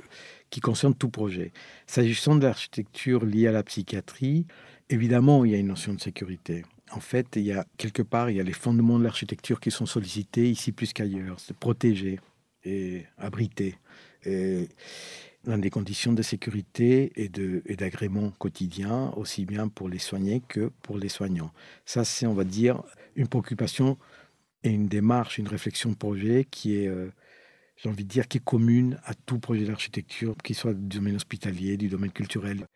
[0.52, 1.50] qui concernent tout projet.
[1.88, 4.46] S'agissant de l'architecture liée à la psychiatrie,
[4.88, 6.62] évidemment, il y a une notion de sécurité
[6.94, 9.70] en fait, il y a quelque part, il y a les fondements de l'architecture qui
[9.70, 11.40] sont sollicités ici plus qu'ailleurs.
[11.40, 12.20] C'est protéger
[12.64, 13.76] et abriter.
[15.44, 20.98] dans des conditions de sécurité et d'agrément quotidien, aussi bien pour les soignés que pour
[20.98, 21.52] les soignants.
[21.84, 22.82] Ça, c'est, on va dire,
[23.16, 23.98] une préoccupation
[24.62, 27.10] et une démarche, une réflexion projet qui est, euh,
[27.82, 31.16] j'ai envie de dire, qui est commune à tout projet d'architecture, qu'il soit du domaine
[31.16, 32.66] hospitalier, du domaine culturel.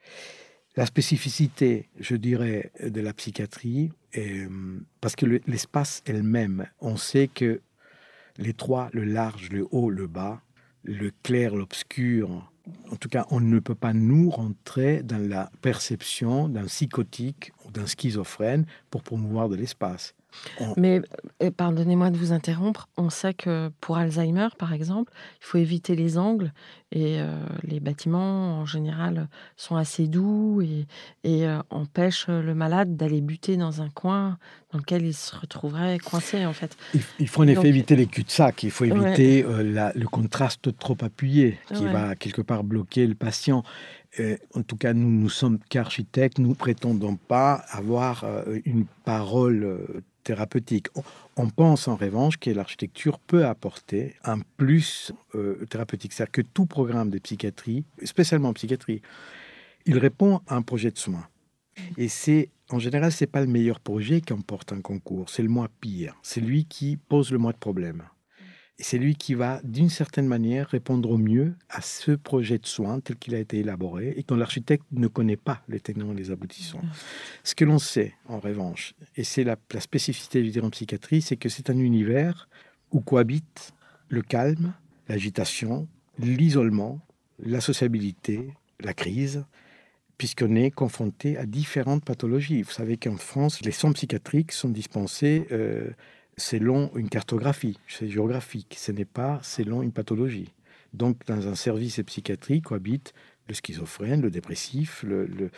[0.75, 7.61] La spécificité, je dirais, de la psychiatrie, euh, parce que l'espace elle-même, on sait que
[8.37, 10.43] l'étroit, le large, le haut, le bas,
[10.83, 12.51] le clair, l'obscur,
[12.91, 17.71] en tout cas, on ne peut pas nous rentrer dans la perception d'un psychotique ou
[17.71, 20.16] d'un schizophrène pour promouvoir de l'espace.
[20.77, 21.01] Mais
[21.43, 25.97] euh, pardonnez-moi de vous interrompre, on sait que pour Alzheimer, par exemple, il faut éviter
[25.97, 26.53] les angles
[26.93, 30.87] et euh, les bâtiments, en général, sont assez doux et,
[31.25, 34.39] et euh, empêchent le malade d'aller buter dans un coin
[34.73, 36.77] dans lequel il se retrouverait coincé, en fait.
[37.19, 41.85] Il, faut en effet éviter les cul-de-sac, il faut éviter le contraste trop appuyé qui
[41.87, 43.63] va quelque part bloquer le patient.
[44.55, 48.25] En tout cas, nous, nous sommes qu'architectes, nous prétendons pas avoir
[48.65, 50.89] une parole thérapeutique.
[51.37, 56.13] On pense en revanche que l'architecture peut apporter un plus euh, thérapeutique.
[56.13, 59.03] C'est-à-dire que tout programme de psychiatrie, spécialement en psychiatrie,
[59.87, 61.29] il répond à un projet de soins.
[61.97, 65.49] Et c'est en général, c'est pas le meilleur projet qui emporte un concours, c'est le
[65.49, 66.17] moins pire.
[66.23, 68.03] C'est lui qui pose le moins de problèmes
[68.79, 73.01] c'est lui qui va, d'une certaine manière, répondre au mieux à ce projet de soins
[73.01, 76.31] tel qu'il a été élaboré et dont l'architecte ne connaît pas les tenants et les
[76.31, 76.83] aboutissants.
[77.43, 81.49] Ce que l'on sait, en revanche, et c'est la, spécificité du terrain psychiatrie, c'est que
[81.49, 82.49] c'est un univers
[82.93, 83.73] où cohabitent
[84.09, 84.75] le calme,
[85.09, 87.01] l'agitation, l'isolement,
[87.39, 89.45] la sociabilité, la crise,
[90.19, 92.63] puisqu'on est confronté à différentes pathologies.
[92.63, 95.91] Vous savez qu'en France, les soins psychiatriques sont dispensés euh,
[96.37, 100.53] selon une cartographie, c'est géographique, ce n'est pas selon une pathologie.
[100.93, 103.13] Donc, dans un service psychiatrique cohabite
[103.49, 105.51] le schizophrène, le dépressif, le,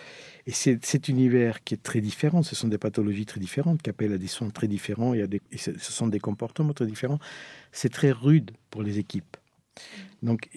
[0.47, 2.43] et c'est cet univers qui est très différent.
[2.43, 5.27] Ce sont des pathologies très différentes qui appellent à des soins très différents et, à
[5.27, 7.19] des, ce sont des comportements très différents.
[7.73, 9.37] C'est très rude pour les équipes.
[10.23, 10.51] Donc,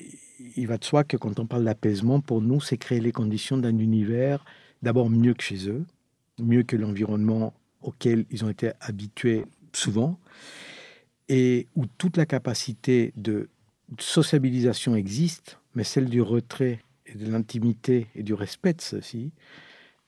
[0.58, 3.58] il va de soi que quand on parle d'apaisement, pour nous, c'est créer les conditions
[3.58, 4.44] d'un univers
[4.82, 5.86] d'abord mieux que chez eux,
[6.40, 10.20] mieux que l'environnement auquel ils ont été habitués souvent,
[11.30, 13.50] et où toute la capacité de
[14.00, 19.32] sociabilisation existe, mais celle du retrait et de l'intimité et du respect de ceci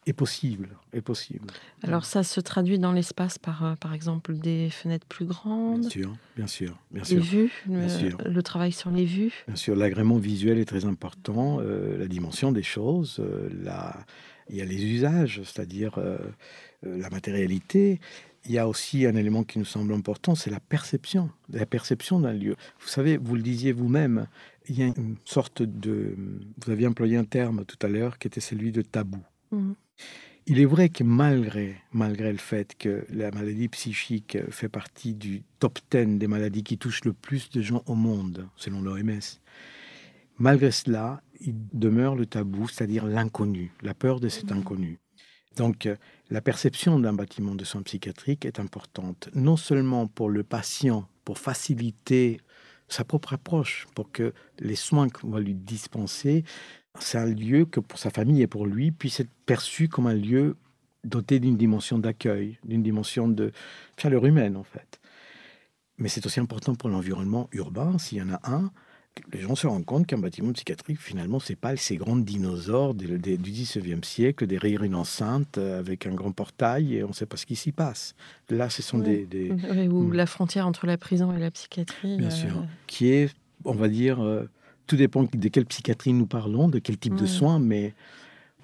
[0.06, 1.48] est possible, est possible.
[1.82, 5.90] Alors ça se traduit dans l'espace par, euh, par exemple, des fenêtres plus grandes Bien
[5.90, 6.78] sûr, bien sûr.
[6.92, 11.60] Bien sûr, vues, le, travail sur les vues Bien sûr, l'agrément visuel est très important,
[11.62, 13.96] euh, la dimension des choses, euh, la...
[14.50, 16.00] il y a les usages, c'est-à-dire
[16.84, 18.02] la matérialité,
[18.46, 22.20] il y a aussi un élément qui nous semble important, c'est la perception, la perception
[22.20, 22.56] d'un lieu.
[22.80, 24.28] Vous savez, vous le disiez vous-même,
[24.68, 26.16] il y a une sorte de...
[26.64, 29.22] Vous aviez employé un terme tout à l'heure qui était celui de tabou.
[29.52, 29.76] Mhm.
[30.46, 35.44] Il est vrai que malgré, malgré le fait que la maladie psychique fait partie du
[35.60, 39.22] top 10 des maladies qui touchent le plus de gens au monde, selon l'OMS,
[40.38, 44.58] malgré cela, il demeure le tabou, c'est-à-dire l'inconnu, la peur de cet mhm.
[44.58, 45.00] inconnu.
[45.56, 45.88] Donc,
[46.30, 51.38] la perception d'un bâtiment de soins psychiatriques est importante, non seulement pour le patient, pour
[51.38, 52.40] faciliter
[52.88, 56.44] sa propre approche, pour que les soins qu'on va lui dispenser,
[57.00, 60.14] c'est un lieu que pour sa famille et pour lui puisse être perçu comme un
[60.14, 60.56] lieu
[61.04, 63.52] doté d'une dimension d'accueil, d'une dimension de
[63.98, 65.00] chaleur humaine en fait.
[65.98, 68.72] Mais c'est aussi important pour l'environnement urbain, s'il y en a un,
[69.32, 73.08] les gens se rendent compte qu'un bâtiment psychiatrique, finalement, c'est pas ces grands dinosaures du
[73.18, 77.38] 19e siècle, derrière une enceinte euh, avec un grand portail et on ne sait pas
[77.38, 78.16] ce qui s'y passe.
[78.50, 79.28] Là, ce sont des,
[79.90, 80.14] ou hmm.
[80.14, 82.18] la frontière entre la prison et la psychiatrie.
[82.18, 82.58] Bien sûr.
[82.58, 83.34] Euh, qui est,
[83.66, 84.50] on va dire, euh,
[84.88, 87.94] tout dépend de quelle psychiatrie nous parlons, de quel type de soins, mais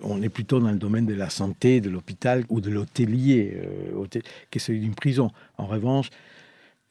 [0.02, 3.58] on est plutôt dans le domaine de la santé, de l'hôpital ou de l'hôtelier,
[4.10, 4.20] qui
[4.58, 5.32] est celui d'une prison.
[5.58, 6.10] En revanche,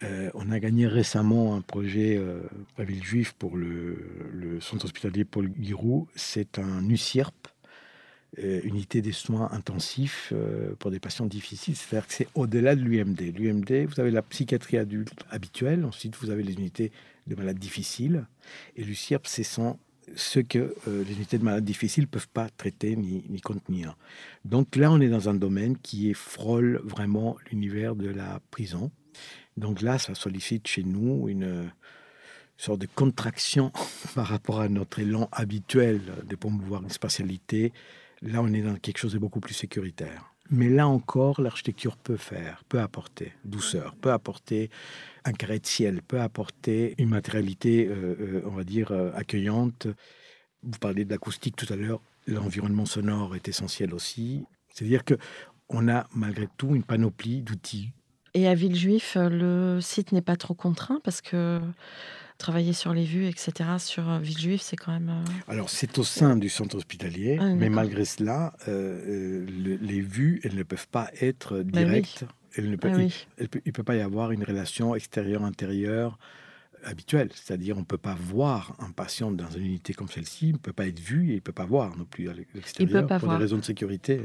[0.05, 2.43] euh, on a gagné récemment un projet euh,
[2.77, 6.07] à Villejuif pour le, centre hospitalier Paul Giroux.
[6.15, 7.49] C'est un UCIRP,
[8.39, 10.33] euh, unité des soins intensifs
[10.79, 11.75] pour des patients difficiles.
[11.75, 13.21] C'est-à-dire que c'est au-delà de l'UMD.
[13.37, 15.85] L'UMD, vous avez la psychiatrie adulte habituelle.
[15.85, 16.93] Ensuite, vous avez les unités
[17.27, 18.27] de malades difficiles.
[18.77, 23.25] Et l'UCIRP, c'est ce que les unités de malades difficiles ne peuvent pas traiter ni,
[23.29, 23.97] ni, contenir.
[24.45, 28.91] Donc là, on est dans un domaine qui frôle vraiment l'univers de la prison.
[29.59, 31.71] Donc là, ça sollicite chez nous une
[32.57, 33.73] sorte de contraction
[34.15, 37.73] par rapport à notre élan habituel de promouvoir une spatialité.
[38.23, 40.33] Là, on est dans quelque chose de beaucoup plus sécuritaire.
[40.51, 44.71] Mais là encore, l'architecture peut faire, peut apporter douceur, peut apporter
[45.25, 49.89] un carré de ciel, peut apporter une matérialité, euh, euh, on va dire, euh, accueillante.
[50.63, 54.47] Vous parliez de l'acoustique tout à l'heure, l'environnement sonore est essentiel aussi.
[54.71, 55.19] C'est-à-dire que
[55.69, 57.93] on a malgré tout une panoplie d'outils.
[58.39, 61.61] Et à Villejuif, le site n'est pas trop contraint parce que
[62.39, 65.09] travailler sur les vues, etc., sur euh, Villejuif, c'est quand même.
[65.09, 70.41] Euh, Alors, c'est au sein du centre hospitalier, ah, mais malgré cela, euh, les vues,
[70.45, 72.23] elles ne peuvent pas être bah directes.
[72.57, 73.01] ne peut, ah
[73.41, 76.17] il ne peut, pas y avoir une relation extérieure-intérieure
[76.85, 77.31] habituelle.
[77.35, 80.59] C'est-à-dire, on ne peut pas voir un patient dans une unité comme celle-ci, il ne
[80.59, 83.31] peut pas être vu et il ne peut pas voir non plus à l'extérieur pour
[83.31, 84.21] des raisons de sécurité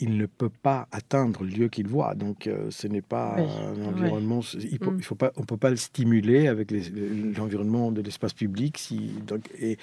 [0.00, 2.14] il ne peut pas atteindre le lieu qu'il voit.
[2.14, 4.40] Donc, euh, ce n'est pas un environnement.
[4.54, 5.02] Il, mm.
[5.02, 8.78] faut pas, on ne peut pas le stimuler avec l'environnement de l'espace public.
[8.78, 9.78] Si, donc, et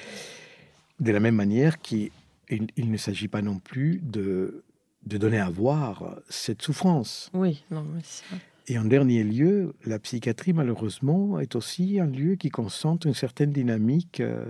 [0.99, 2.11] de la même manière qu'il
[2.49, 4.63] il, ne s'agit pas non plus de,
[5.05, 7.29] de donner à voir cette souffrance.
[7.33, 7.85] Oui, non,
[8.67, 13.51] Et en dernier lieu, la psychiatrie, malheureusement, est aussi un lieu qui concentre une certaine
[13.51, 14.19] dynamique.
[14.19, 14.45] Euh,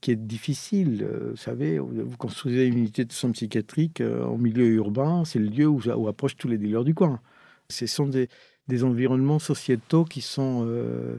[0.00, 1.02] qui est difficile.
[1.02, 5.38] Euh, vous savez, vous construisez une unité de soins psychiatrique euh, en milieu urbain, c'est
[5.38, 7.20] le lieu où, où, approchent tous les dealers du coin.
[7.68, 8.28] Ce sont des,
[8.68, 11.16] des environnements sociétaux qui sont euh,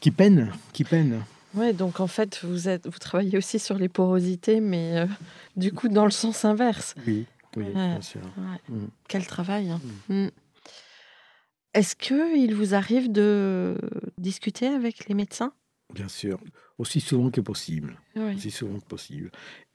[0.00, 1.22] qui peinent, qui peinent.
[1.54, 5.06] Ouais, donc en fait, vous êtes, vous travaillez aussi sur les porosités, mais
[5.56, 6.94] du coup dans le sens inverse.
[7.06, 7.24] Oui,
[7.56, 8.20] oui, bien sûr.
[8.68, 8.86] Mm.
[9.08, 9.70] Quel travail.
[9.70, 9.80] Hein.
[10.08, 10.24] Mm.
[10.26, 10.30] Mm.
[11.74, 13.76] Est-ce que il vous arrive de
[14.18, 15.52] discuter avec les médecins?
[15.92, 16.38] Bien sûr
[16.78, 17.98] aussi souvent que possible.
[18.16, 19.30] Aussi souvent que possible.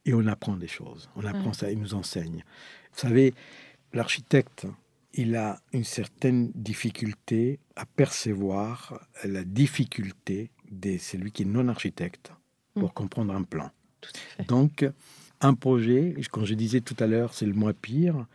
[0.06, 1.10] Et on apprend des choses.
[1.15, 2.43] On apprend ça, il nous enseigne.
[2.93, 3.34] Vous savez,
[3.93, 4.67] l'architecte,
[5.13, 12.32] il a une certaine difficulté à percevoir la difficulté de celui qui est non architecte
[12.73, 12.93] pour mm.
[12.93, 13.69] comprendre un plan.
[14.47, 14.86] Donc,
[15.39, 18.26] un projet, quand je disais tout à l'heure, c'est le moins pire,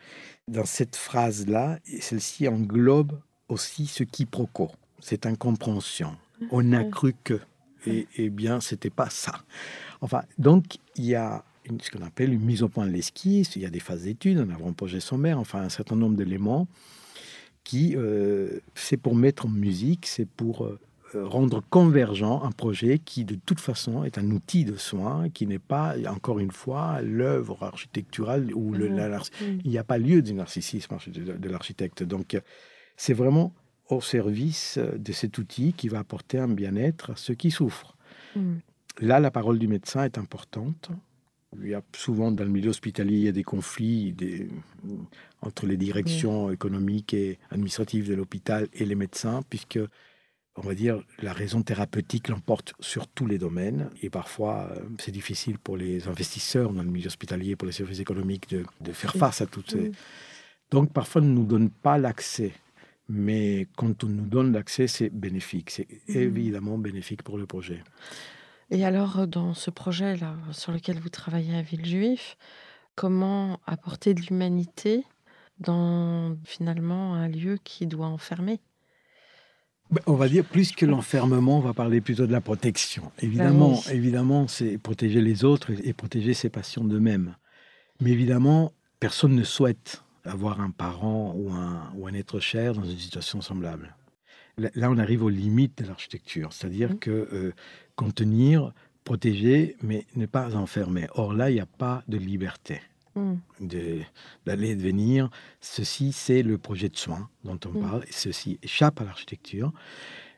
[0.47, 6.17] dans cette phrase-là, celle-ci englobe aussi ce quiproquo, cette incompréhension.
[6.51, 7.41] On n'a cru que.
[7.87, 9.43] Et, eh bien, c'était pas ça.
[10.01, 11.45] Enfin, donc, il y a
[11.83, 14.39] ce qu'on appelle une mise au point de l'esquisse, il y a des phases d'études,
[14.39, 16.67] un avant-projet sommaire, enfin, un certain nombre d'éléments
[17.65, 20.79] qui, euh, c'est pour mettre en musique, c'est pour euh,
[21.15, 25.59] rendre convergent un projet qui, de toute façon, est un outil de soin, qui n'est
[25.59, 28.95] pas, encore une fois, l'œuvre architecturale ou le, mmh.
[28.95, 29.59] Mmh.
[29.65, 32.03] il n'y a pas lieu du narcissisme de l'architecte.
[32.03, 32.41] Donc,
[32.97, 33.53] c'est vraiment
[33.89, 37.97] au service de cet outil qui va apporter un bien-être à ceux qui souffrent.
[38.37, 38.57] Mm.
[39.01, 40.91] Là, la parole du médecin est importante.
[41.59, 44.49] Il y a souvent dans le milieu hospitalier il y a des conflits des,
[45.41, 49.79] entre les directions économiques et administratives de l'hôpital et les médecins, puisque
[50.57, 53.89] on va dire la raison thérapeutique l'emporte sur tous les domaines.
[54.03, 58.01] Et parfois, euh, c'est difficile pour les investisseurs dans le milieu hospitalier, pour les services
[58.01, 59.93] économiques, de, de faire face à toutes ces.
[60.71, 62.53] Donc, parfois, ne nous donne pas l'accès
[63.09, 65.71] mais quand on nous donne l'accès, c'est bénéfique.
[65.71, 66.37] C'est mmh.
[66.37, 67.83] évidemment bénéfique pour le projet.
[68.71, 72.37] Et alors, euh, dans ce projet-là, sur lequel vous travaillez à Villejuif,
[72.95, 75.05] comment apporter de l'humanité
[75.59, 78.61] dans finalement un lieu qui doit enfermer?
[79.91, 83.11] Ben, on va dire plus que l'enfermement, on va parler plutôt de la protection.
[83.21, 87.37] Évidemment, ben évidemment, c'est protéger les autres et protéger ses patients d'eux-mêmes.
[88.01, 92.85] Mais évidemment, personne ne souhaite avoir un parent ou un, ou un être cher dans
[92.85, 93.95] une situation semblable.
[94.57, 96.99] Là, on arrive aux limites de l'architecture, c'est-à-dire mmh.
[96.99, 97.53] que euh,
[97.95, 98.73] contenir,
[99.05, 101.07] protéger, mais ne pas enfermer.
[101.15, 102.81] Or là, il n'y a pas de liberté
[103.15, 103.35] mmh.
[104.47, 105.31] d'aller et de venir.
[105.61, 107.81] Ceci, c'est le projet de soins dont on mmh.
[107.81, 109.73] parle, et ceci échappe à l'architecture.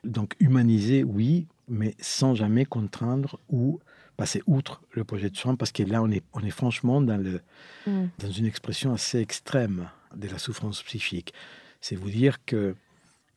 [0.03, 3.79] Donc humaniser, oui, mais sans jamais contraindre ou
[4.21, 7.17] passer outre le projet de soins parce que là, on est, on est franchement dans,
[7.17, 7.41] le,
[7.87, 8.05] mm.
[8.19, 11.33] dans une expression assez extrême de la souffrance psychique.
[11.79, 12.75] C'est vous dire que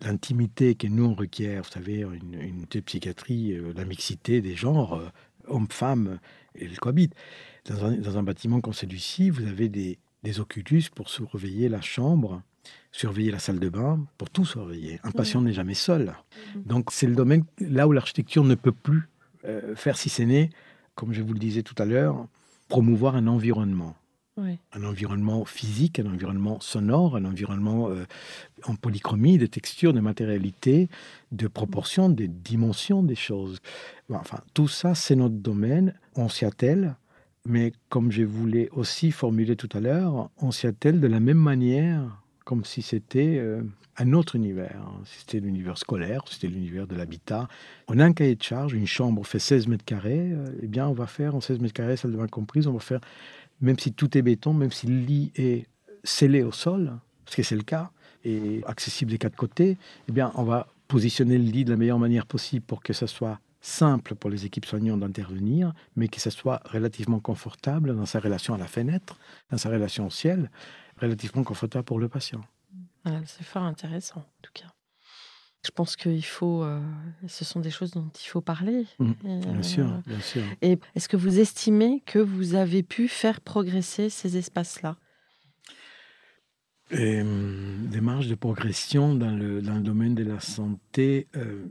[0.03, 4.97] l'intimité que nous on requiert, vous savez, une, une psychiatrie, euh, la mixité des genres,
[4.97, 5.09] euh,
[5.47, 6.19] hommes-femmes,
[6.55, 7.15] et le cohabite.
[7.65, 11.81] Dans un, dans un bâtiment comme celui-ci, vous avez des, des oculus pour surveiller la
[11.81, 12.43] chambre,
[12.93, 15.01] surveiller la salle de bain, pour tout surveiller.
[15.03, 16.15] Un patient n'est jamais seul.
[16.55, 16.63] Mm.
[16.67, 19.09] Donc c'est le domaine là où l'architecture ne peut plus
[19.47, 20.51] euh, faire si ce n'est
[20.95, 22.27] comme je vous le disais tout à l'heure,
[22.69, 23.95] promouvoir un environnement.
[24.37, 28.05] Un environnement physique, un environnement sonore, un environnement euh,
[28.65, 30.89] en polychromie, de texture, de matérialité,
[31.31, 33.61] de proportion, de dimension des choses.
[34.11, 35.95] Enfin, tout ça, c'est notre domaine.
[36.17, 36.97] On s'y attelle,
[37.47, 41.39] mais comme je voulais aussi formuler tout à l'heure, on s'y attelle de la même
[41.39, 43.63] manière, comme si c'était euh,
[43.97, 44.83] un autre univers.
[44.87, 45.03] Hein.
[45.05, 47.49] C'était l'univers scolaire, c'était l'univers de l'habitat.
[47.89, 50.87] On a un cahier de charge, une chambre fait 16 mètres carrés, euh, eh bien
[50.87, 53.01] on va faire en 16 mètres carrés, salle de bain comprise, on va faire,
[53.61, 55.67] même si tout est béton, même si le lit est
[56.03, 56.93] scellé au sol,
[57.25, 57.91] parce que c'est le cas,
[58.25, 59.77] et accessible des quatre côtés,
[60.09, 63.07] eh bien, on va positionner le lit de la meilleure manière possible pour que ça
[63.07, 68.21] soit simple pour les équipes soignantes d'intervenir, mais que ça soit relativement confortable dans sa
[68.21, 69.19] relation à la fenêtre,
[69.51, 70.51] dans sa relation au ciel,
[71.01, 72.43] relativement confortable pour le patient.
[73.25, 74.67] c'est fort intéressant, en tout cas.
[75.65, 76.79] Je pense qu'il faut, euh,
[77.27, 78.87] ce sont des choses dont il faut parler.
[78.99, 79.13] Mmh.
[79.23, 80.43] bien sûr, euh, bien sûr.
[80.61, 84.99] Et est-ce que vous estimez que vous avez pu faire progresser ces espaces-là?
[86.95, 91.65] Des marges de progression dans le, dans le domaine de la santé, euh,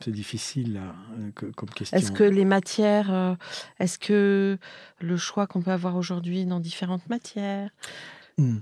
[0.00, 0.94] c'est difficile là,
[1.56, 1.96] comme question.
[1.96, 3.36] Est-ce que les matières,
[3.78, 4.58] est-ce que
[5.00, 7.70] le choix qu'on peut avoir aujourd'hui dans différentes matières,
[8.38, 8.58] Hmm.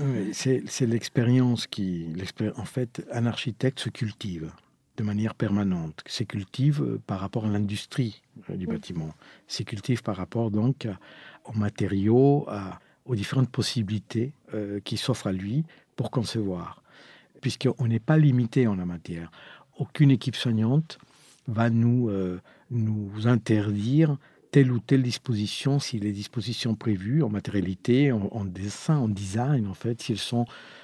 [0.00, 2.12] Euh, c'est l'expérience qui.
[2.56, 4.50] En fait, un architecte se cultive
[4.96, 6.02] de manière permanente.
[6.06, 9.10] Se cultive euh, par rapport à l'industrie euh, du bâtiment.
[9.46, 10.88] Se cultive par rapport donc
[11.44, 12.48] aux matériaux,
[13.06, 14.32] aux différentes possibilités
[14.84, 15.64] qui s'offrent à lui
[15.96, 16.82] pour concevoir.
[17.40, 19.30] Puisqu'on n'est pas limité en la matière.
[19.78, 20.98] Aucune équipe soignante
[21.46, 22.10] va nous,
[22.70, 24.16] nous interdire
[24.50, 29.74] telle ou telle disposition, si les dispositions prévues en matérialité, en, dessin, en design, en
[29.74, 30.00] fait,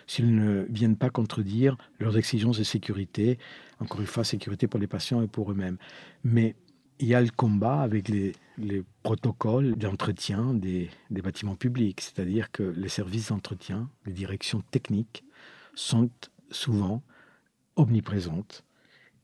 [0.06, 3.38] s'ils ne viennent pas contredire leurs exigences de sécurité,
[3.80, 5.78] encore une fois, sécurité pour les patients et pour eux-mêmes.
[6.22, 6.54] Mais
[7.02, 8.32] il y a le combat avec les,
[9.02, 15.24] protocoles d'entretien des, des, bâtiments publics, c'est-à-dire que les services d'entretien, les directions techniques
[15.74, 16.08] sont
[16.50, 17.02] souvent
[17.74, 18.64] omniprésentes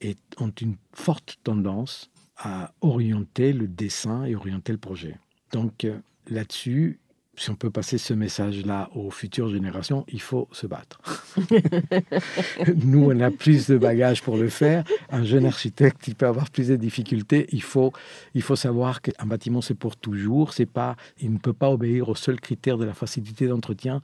[0.00, 5.16] et ont une forte tendance à orienter le dessin et orienter le projet.
[5.52, 6.98] Donc euh, là-dessus,
[7.38, 11.00] si on peut passer ce message-là aux futures générations, il faut se battre.
[12.84, 14.84] Nous, on a plus de bagages pour le faire.
[15.10, 17.46] Un jeune architecte, il peut avoir plus de difficultés.
[17.52, 17.92] Il faut,
[18.34, 20.52] il faut savoir qu'un bâtiment, c'est pour toujours.
[20.52, 24.02] C'est pas, il ne peut pas obéir aux seuls critères de la facilité d'entretien.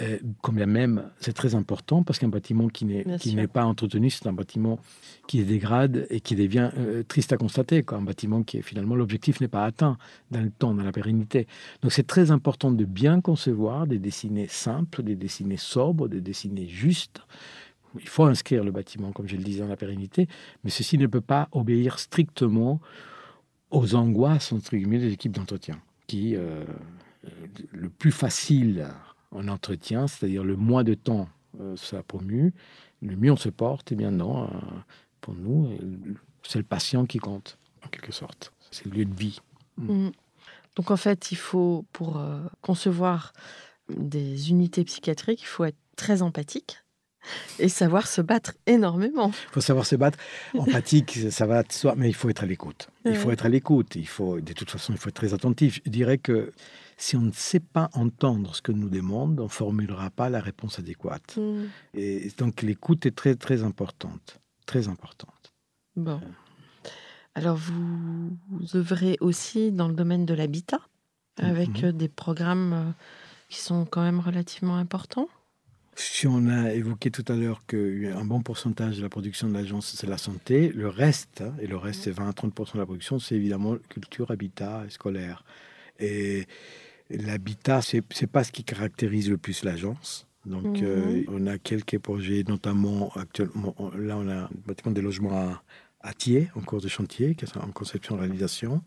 [0.00, 4.32] Euh, combien même, c'est très important parce qu'un bâtiment qui n'est pas entretenu, c'est un
[4.32, 4.80] bâtiment
[5.28, 7.84] qui dégrade et qui devient euh, triste à constater.
[7.84, 7.98] Quoi.
[7.98, 9.96] Un bâtiment qui, est, finalement, l'objectif n'est pas atteint
[10.32, 11.46] dans le temps, dans la pérennité.
[11.82, 16.66] Donc c'est très important de bien concevoir, des dessinées simples, des dessinées sobres, des dessinées
[16.66, 17.20] justes.
[18.00, 20.26] Il faut inscrire le bâtiment, comme je le disais, dans la pérennité,
[20.64, 22.80] mais ceci ne peut pas obéir strictement
[23.70, 26.64] aux angoisses, entre guillemets, des équipes d'entretien, qui, euh,
[27.70, 28.88] le plus facile
[29.34, 31.28] en entretien, c'est-à-dire le moins de temps
[31.60, 32.52] euh, ça promu,
[33.02, 33.92] le mieux on se porte.
[33.92, 34.48] Et bien non, euh,
[35.20, 38.52] pour nous, euh, c'est le patient qui compte, en quelque sorte.
[38.70, 39.40] C'est le lieu de vie.
[39.76, 40.06] Mm.
[40.06, 40.12] Mm.
[40.76, 42.20] Donc en fait, il faut, pour
[42.60, 43.32] concevoir
[43.88, 46.78] des unités psychiatriques, il faut être très empathique
[47.60, 49.30] et savoir se battre énormément.
[49.50, 50.18] Il faut savoir se battre.
[50.58, 52.88] Empathique, ça va de soi, mais il faut être à l'écoute.
[53.04, 53.94] Il faut être à l'écoute.
[53.94, 55.80] Il faut, de toute façon, il faut être très attentif.
[55.84, 56.52] Je dirais que
[56.96, 60.40] si on ne sait pas entendre ce que nous demande, on ne formulera pas la
[60.40, 61.36] réponse adéquate.
[61.36, 61.64] Mm.
[61.94, 65.52] Et donc l'écoute est très très importante, très importante.
[65.96, 66.20] Bon.
[67.34, 68.36] Alors vous,
[68.74, 70.80] œuvrez aussi dans le domaine de l'habitat,
[71.38, 71.92] avec mm-hmm.
[71.92, 72.90] des programmes euh,
[73.48, 75.28] qui sont quand même relativement importants.
[75.96, 79.94] Si on a évoqué tout à l'heure qu'un bon pourcentage de la production de l'agence,
[79.96, 82.86] c'est la santé, le reste, hein, et le reste, c'est 20 à 30 de la
[82.86, 85.44] production, c'est évidemment culture, habitat et scolaire.
[86.00, 86.46] Et
[87.10, 90.26] l'habitat, c'est n'est pas ce qui caractérise le plus l'agence.
[90.46, 91.24] Donc, euh, mhm.
[91.28, 95.62] on a quelques projets, notamment actuellement, là, on a un bâtiment de logements à,
[96.00, 98.82] à Thiers, en cours de chantier, qui en conception-réalisation.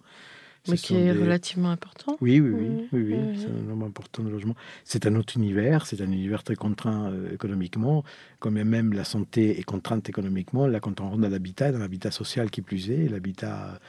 [0.69, 2.17] Mais qui est relativement important.
[2.19, 4.55] Oui, oui, oui, oui, oui, c'est un nombre important de logements.
[4.83, 8.03] C'est un autre univers, c'est un univers très contraint euh, économiquement,
[8.39, 10.67] comme même la santé est contrainte économiquement.
[10.67, 13.79] Là, quand on rentre dans l'habitat, dans l'habitat social qui plus est, l'habitat,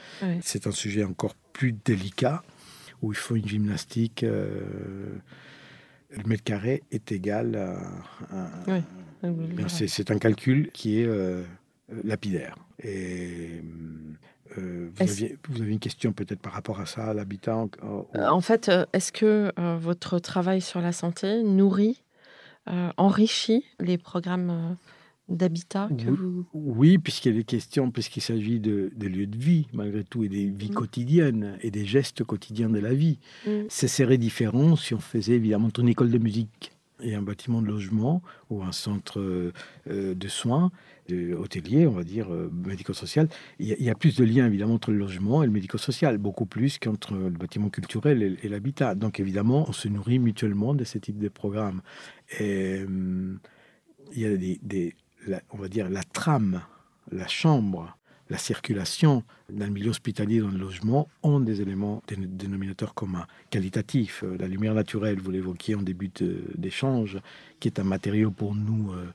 [0.41, 2.43] c'est un sujet encore plus délicat
[3.01, 4.23] où il faut une gymnastique.
[4.23, 4.61] Euh,
[6.11, 9.27] le mètre carré est égal à.
[9.67, 11.43] c'est un calcul qui est euh,
[12.03, 12.55] lapidaire.
[12.83, 13.61] Et.
[14.57, 17.67] Euh, vous, aviez, vous, avez une question peut-être par rapport à ça, à l'habitat
[18.15, 22.01] En fait, est-ce que votre travail sur la santé nourrit,
[22.97, 24.75] enrichit les programmes
[25.29, 26.45] d'habitat que oui, vous...
[26.53, 30.71] Oui, puisqu'il des questions, puisqu'il s'agit de, lieux de vie, malgré tout, et des vies
[30.71, 30.73] mm.
[30.73, 33.19] quotidiennes, et des gestes quotidiens de la vie.
[33.45, 33.65] Mm.
[33.69, 36.71] Ce serait différent si on faisait évidemment une école de musique
[37.01, 39.53] et un bâtiment de logement ou un centre euh,
[39.87, 40.69] de soins
[41.13, 43.27] hôtelier, on va dire, euh, médico-social.
[43.59, 46.77] Il, y a plus de liens évidemment entre le logement et le médico-social, beaucoup plus
[46.77, 48.95] qu'entre le bâtiment culturel et, l'habitat.
[48.95, 51.81] Donc évidemment, on se nourrit mutuellement de ce type de programme.
[52.39, 53.39] Et, hum,
[54.13, 54.95] il y a des,
[55.51, 56.61] on va dire, la trame,
[57.11, 57.97] la chambre
[58.29, 63.25] la circulation dans le milieu hospitalier, dans le logement, ont des éléments, des dénominateurs communs,
[63.49, 64.23] qualitatifs.
[64.23, 66.11] Euh, la lumière naturelle, vous l'évoquiez en début
[66.55, 67.19] d'échange,
[67.59, 69.07] qui est un matériau pour nous euh,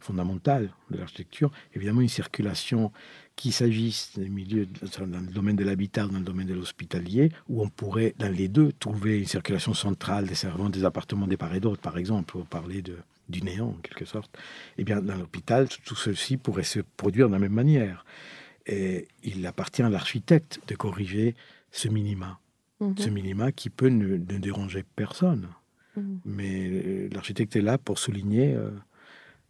[0.00, 1.52] fondamental de l'architecture.
[1.74, 2.92] Évidemment, une circulation
[3.36, 7.62] qu'il s'agisse des milieux dans le domaine de l'habitat, dans le domaine de l'hospitalier, où
[7.62, 11.60] on pourrait, dans les deux, trouver une circulation centrale desservant des appartements des part et
[11.60, 12.96] d'autre, par exemple, pour parler de,
[13.28, 14.36] du néant, en quelque sorte.
[14.78, 18.04] Eh bien, dans l'hôpital, tout ceci pourrait se produire de la même manière.
[18.66, 21.34] Et il appartient à l'architecte de corriger
[21.70, 22.40] ce minima.
[22.80, 22.98] Mhm.
[22.98, 25.48] Ce minima qui peut ne, déranger personne.
[25.96, 26.20] Mhm.
[26.24, 28.70] Mais euh, l'architecte est là pour souligner euh,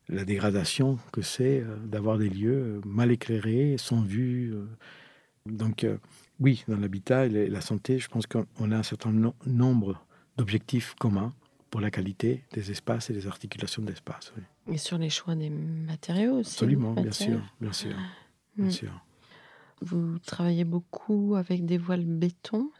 [0.08, 4.54] la dégradation que c'est euh, d'avoir des lieux mal éclairés, sans vue.
[5.46, 5.86] Donc,
[6.40, 9.12] oui, dans l'habitat et la santé, je pense qu'on a un certain
[9.46, 10.04] nombre
[10.36, 11.32] d'objectifs communs
[11.70, 14.32] pour la qualité des espaces et des articulations d'espace.
[14.70, 17.96] Et sur les choix des matériaux aussi Absolument, bien sûr, bien sûr,
[18.56, 18.70] bien mm.
[18.70, 18.92] sûr.
[19.82, 22.70] Vous travaillez beaucoup avec des voiles béton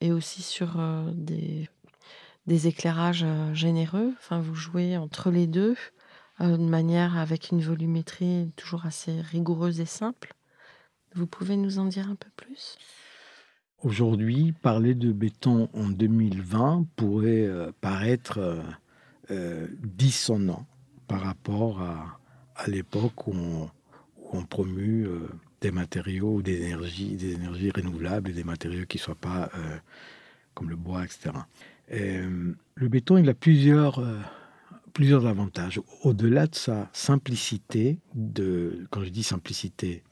[0.00, 1.68] et aussi sur euh, des,
[2.46, 4.12] des, éclairages euh, généreux.
[4.18, 5.76] Enfin, vous jouez entre les deux
[6.40, 10.34] euh, de manière avec une volumétrie toujours assez rigoureuse et simple.
[11.14, 12.76] Vous pouvez nous en dire un peu plus?
[13.82, 17.48] Aujourd'hui, parler de béton en 2020 pourrait
[17.80, 18.60] paraître
[19.82, 20.66] dissonant
[21.06, 22.18] par rapport à,
[22.56, 23.34] à l'époque où
[24.32, 25.06] on, promue
[25.60, 29.78] des matériaux des énergies, des énergies renouvelables et des matériaux qui ne soient pas euh,
[30.54, 31.30] comme le bois, etc.
[31.92, 34.18] Euh, le béton, il a plusieurs, euh,
[34.92, 35.80] plusieurs avantages.
[36.02, 40.02] Au-delà de sa simplicité, de, quand je dis simplicité,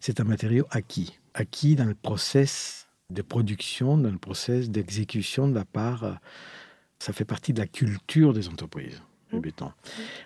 [0.00, 1.18] c'est un matériau acquis.
[1.34, 6.18] Acquis dans le process de production, dans le process d'exécution de la part.
[6.98, 9.42] ça fait partie de la culture des entreprises, le mmh.
[9.42, 9.72] béton.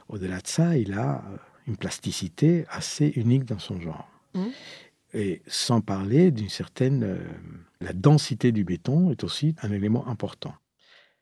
[0.08, 1.22] Au-delà de ça, il a
[1.66, 4.08] une plasticité assez unique dans son genre.
[4.34, 4.46] Mmh.
[5.14, 7.02] Et sans parler d'une certaine...
[7.02, 7.18] Euh,
[7.80, 10.54] la densité du béton est aussi un élément important.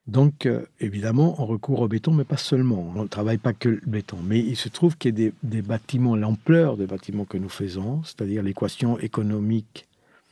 [0.07, 2.93] Donc, euh, évidemment, on recourt au béton, mais pas seulement.
[2.95, 4.19] On ne travaille pas que le béton.
[4.23, 8.03] Mais il se trouve qu'il y a des bâtiments, l'ampleur des bâtiments que nous faisons,
[8.05, 9.87] c'est-à-dire l'équation économique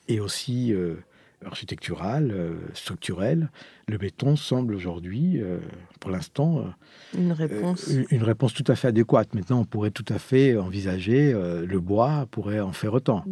[0.09, 0.95] et aussi euh,
[1.47, 3.51] architecturale, euh, structurelle,
[3.89, 5.59] le béton semble aujourd'hui, euh,
[6.01, 7.91] pour l'instant, euh, une réponse.
[8.11, 9.35] une réponse tout à fait adéquate.
[9.35, 13.25] Maintenant, on pourrait tout à fait envisager le bois pourrait en faire autant.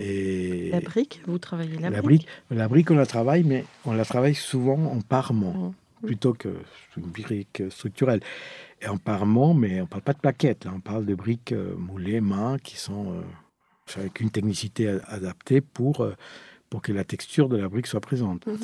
[0.00, 2.26] Et la brique, vous travaillez la, la brique?
[2.50, 6.06] La brique, on la travaille, mais on la travaille souvent en parement mmh.
[6.06, 6.48] plutôt que
[6.96, 8.20] une brique structurelle.
[8.80, 12.58] Et en parement, mais on parle pas de plaquettes, on parle de briques moulées main
[12.58, 13.22] qui sont
[13.96, 16.06] avec une technicité adaptée pour
[16.74, 18.48] pour que la texture de la brique soit présente.
[18.48, 18.58] Mhm.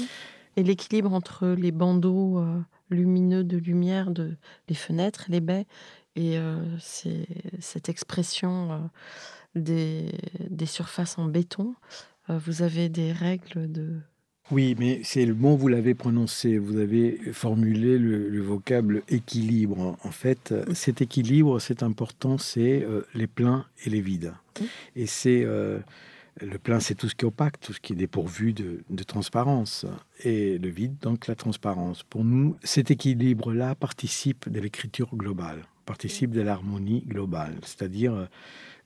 [0.56, 2.58] Et l'équilibre entre les bandeaux euh,
[2.90, 4.34] lumineux de lumière de
[4.68, 5.64] les fenêtres, les baies,
[6.16, 6.56] et euh,
[7.60, 8.78] cette expression euh,
[9.54, 11.76] des, des, surfaces en béton,
[12.28, 14.00] vous avez des règles de...
[14.50, 19.96] Oui, mais c'est le bon, vous l'avez prononcé, vous avez formulé le, vocable équilibre.
[20.02, 22.84] En fait, cet équilibre, c'est important, c'est
[23.14, 24.32] les pleins et les vides.
[24.96, 25.46] Et c'est
[26.40, 29.86] le plein, c'est tout ce qui est opaque, tout ce qui est dépourvu de, transparence.
[30.24, 32.02] Et le vide, donc la transparence.
[32.02, 37.56] Pour nous, cet équilibre-là participe de l'écriture globale, participe de l'harmonie globale.
[37.62, 38.26] C'est-à-dire, euh,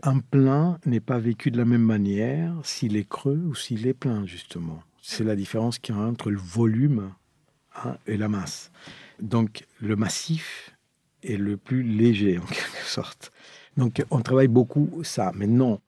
[0.02, 3.94] un plein n'est pas vécu de la même manière s'il est creux ou s'il est
[3.94, 4.82] plein, justement.
[5.02, 7.12] C'est la différence qu'il y a entre le volume
[7.76, 8.70] hein, et la masse.
[9.20, 10.74] Donc, le massif
[11.22, 13.32] est le plus léger, en quelque sorte.
[13.76, 15.32] Donc, on travaille beaucoup ça.
[15.34, 15.80] Mais non,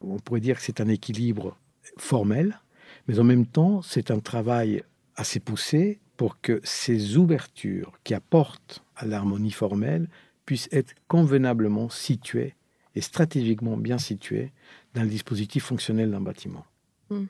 [0.00, 1.56] on pourrait dire que c'est un équilibre
[1.96, 2.60] formel,
[3.08, 4.82] mais en même temps, c'est un travail
[5.16, 10.08] assez poussé pour que ces ouvertures qui apportent à l'harmonie formelle
[10.44, 12.54] puissent être convenablement situées
[12.94, 14.52] et stratégiquement bien situées
[14.94, 16.64] dans le dispositif fonctionnel d'un bâtiment.
[17.10, 17.26] Hmm.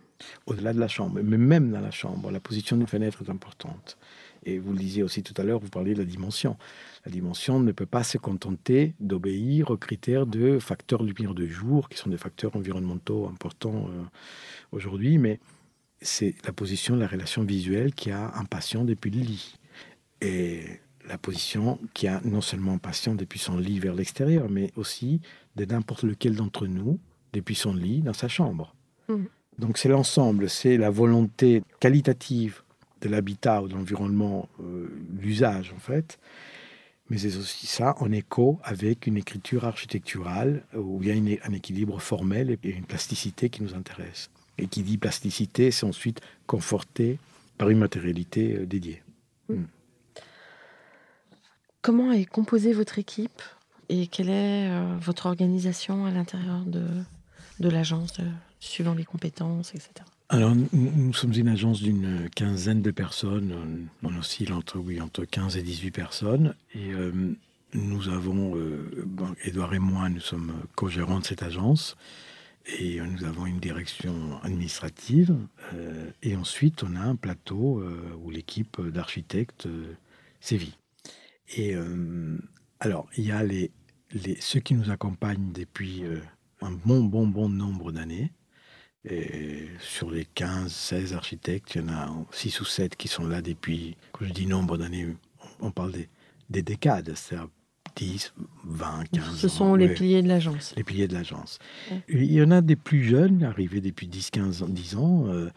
[0.47, 3.99] Au-delà de la chambre, mais même dans la chambre, la position d'une fenêtre est importante.
[4.47, 6.57] Et vous le disiez aussi tout à l'heure, vous parliez de la dimension.
[7.05, 11.89] La dimension ne peut pas se contenter d'obéir aux critères de facteurs lumière de jour,
[11.89, 14.03] qui sont des facteurs environnementaux importants euh,
[14.71, 15.41] aujourd'hui, mais
[16.01, 19.59] c'est la position, la relation visuelle qui a un patient depuis le lit.
[20.21, 20.63] Et
[21.09, 25.21] la position qui a non seulement un patient depuis son lit vers l'extérieur, mais aussi
[25.57, 27.01] de n'importe lequel d'entre nous
[27.33, 28.77] depuis son lit dans sa chambre.
[29.09, 29.25] Mmh.
[29.59, 32.63] Donc c'est l'ensemble, c'est la volonté qualitative
[33.01, 34.89] de l'habitat ou de l'environnement, euh,
[35.21, 36.19] l'usage en fait,
[37.09, 41.53] mais c'est aussi ça en écho avec une écriture architecturale où il y a un
[41.53, 44.31] équilibre formel et une plasticité qui nous intéresse.
[44.59, 47.19] Et qui dit plasticité, c'est ensuite conforté
[47.59, 49.03] par une matérialité euh, dédiée.
[49.49, 49.65] Hmm.
[51.83, 53.43] Comment est composée votre équipe
[53.89, 56.85] et quelle est euh, votre organisation à l'intérieur de,
[57.61, 58.15] de l'agence,
[58.59, 60.05] suivant les compétences, etc.
[60.29, 63.89] Alors, nous, sommes une agence d'une quinzaine de personnes.
[64.03, 66.55] On, on oscille entre, oui, entre 15 et 18 personnes.
[66.75, 67.13] Et euh,
[67.75, 69.07] nous avons, euh,
[69.45, 71.97] et moi, nous sommes co-gérants de cette agence.
[72.79, 75.37] Et euh, nous avons une direction administrative.
[75.75, 79.95] euh, et ensuite, on a un plateau euh, où l'équipe d'architectes euh,
[80.41, 80.77] sévit.
[81.57, 82.39] Et euh,
[82.81, 83.71] alors, il y a les,
[84.41, 86.21] ceux qui nous accompagnent depuis euh,
[86.63, 88.33] un bon, bon, bon nombre d'années.
[89.09, 93.27] Et sur les 15, 16 architectes, il y en a 6 ou 7 qui sont
[93.27, 95.07] là depuis, quand je dis nombre d'années,
[95.61, 96.09] on parle des,
[96.51, 97.49] des décades, c'est-à-dire
[97.95, 98.35] 10,
[98.65, 100.75] 20, 15 Ce ans, sont les ouais, piliers de l'agence.
[100.77, 101.59] les piliers de l'agence.
[101.91, 102.03] Ouais.
[102.09, 105.51] Il y en a des plus jeunes, arrivés depuis 10, 15 ans, 10 ans, euh,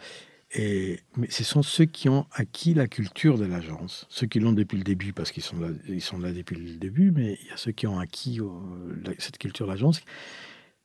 [0.51, 4.07] et, mais ce sont ceux qui ont acquis la culture de l'agence.
[4.09, 6.77] Ceux qui l'ont depuis le début, parce qu'ils sont, là, ils sont là depuis le
[6.77, 10.01] début, mais il y a ceux qui ont acquis euh, cette culture de l'agence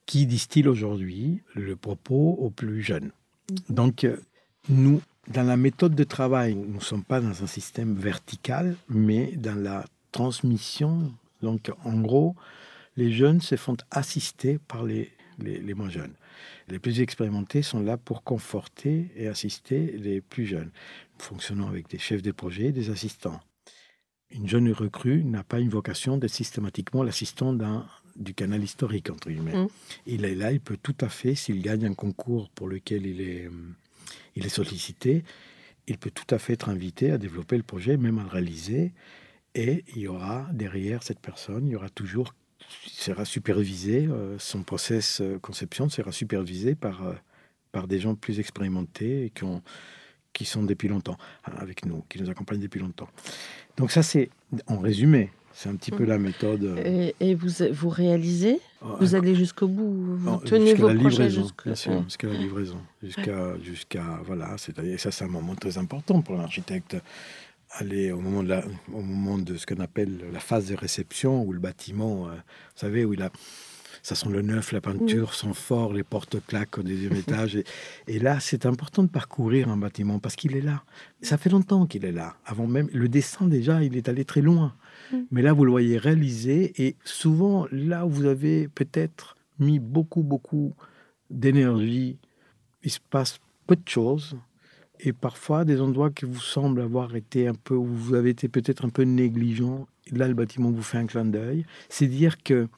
[0.07, 3.13] qui distillent aujourd'hui le propos aux plus jeunes.
[3.69, 4.17] Donc, euh,
[4.69, 9.33] nous, dans la méthode de travail, nous ne sommes pas dans un système vertical, mais
[9.37, 11.13] dans la transmission.
[11.43, 12.35] Donc, en gros,
[12.97, 16.15] les jeunes se font assister par les, les, les moins jeunes.
[16.69, 20.71] Les plus expérimentés sont là pour conforter et assister les plus jeunes.
[21.19, 23.41] Nous fonctionnons avec des chefs de projet et des assistants.
[24.31, 27.87] Une jeune recrue n'a pas une vocation d'être systématiquement l'assistant d'un
[28.17, 29.57] du canal historique, entre guillemets.
[29.57, 29.69] Mm.
[30.07, 33.21] Il est là, il peut tout à fait, s'il gagne un concours pour lequel il
[33.21, 33.75] est, hum,
[34.37, 35.25] il est sollicité,
[35.87, 38.93] il peut tout à fait être invité à développer le projet, même à le réaliser.
[39.55, 42.35] Et il y aura derrière cette personne, il y aura toujours,
[42.87, 47.15] il sera supervisé, euh, son process euh, conception sera supervisé par, euh,
[47.71, 49.63] par des gens plus expérimentés et qui, ont,
[50.33, 53.09] qui sont depuis longtemps hein, avec nous, qui nous accompagnent depuis longtemps.
[53.77, 54.31] Donc ça, c'est
[54.67, 56.09] en résumé, c'est un petit peu Mhm.
[56.09, 56.65] la méthode.
[56.65, 58.59] euh, Et, et vous, vous réalisez
[59.01, 61.93] Vous allez jusqu'au bout Vous non, tenez jusqu'à vos la projets livraison, jusqu'au bien sûr,
[61.93, 62.03] Ouais.
[62.05, 66.97] jusqu'à la livraison, jusqu'à, jusqu'à voilà, c'est-à-dire ça, c'est un moment très important pour l'architecte.
[67.77, 71.43] Aller au moment de la, au moment de ce qu'on appelle la phase de réception
[71.43, 72.41] où le bâtiment, euh, vous
[72.77, 73.31] savez, où il a,
[74.03, 77.57] ça sent le neuf, la peinture sent fort, les portes claquent au deuxième étage.
[77.57, 77.65] Et,
[78.07, 80.85] et là, c'est important de parcourir un bâtiment parce qu'il est là.
[81.23, 82.37] Ça fait longtemps qu'il est là.
[82.45, 84.75] Avant même le dessin déjà, il est allé très loin.
[85.31, 90.23] Mais là, vous le voyez réalisé et souvent là où vous avez peut-être mis beaucoup,
[90.23, 90.75] beaucoup
[91.31, 92.19] d'énergie,
[92.83, 94.37] il se passe peu de choses.
[95.01, 98.49] Et parfois, des endroits qui vous semblent avoir été un peu, où vous avez été
[98.49, 101.67] peut-être un peu négligent, là, le bâtiment vous fait un clin d'œil.
[101.89, 102.69] C'est dire que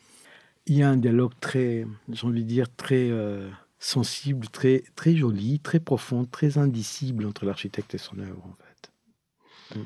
[0.67, 3.49] il y a un dialogue très, j'ai envie de dire, très euh,
[3.79, 9.81] sensible, très, très joli, très profond, très indicible entre l'architecte et son œuvre, en fait.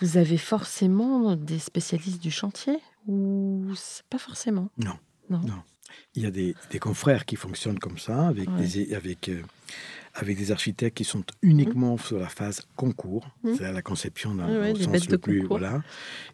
[0.00, 3.64] Vous avez forcément des spécialistes du chantier ou
[4.10, 4.68] pas forcément?
[4.78, 4.98] Non.
[5.30, 5.40] Non.
[5.40, 5.62] Non.
[6.14, 8.66] Il y a des, des confrères qui fonctionnent comme ça, avec, Ouais.
[8.66, 9.42] des, avec, euh,
[10.18, 13.54] avec des architectes qui sont uniquement sur la phase concours, Mhm.
[13.54, 15.42] c'est-à-dire la conception Ouais, dans ouais, sens le plus.
[15.42, 15.58] concours.
[15.58, 15.82] Voilà.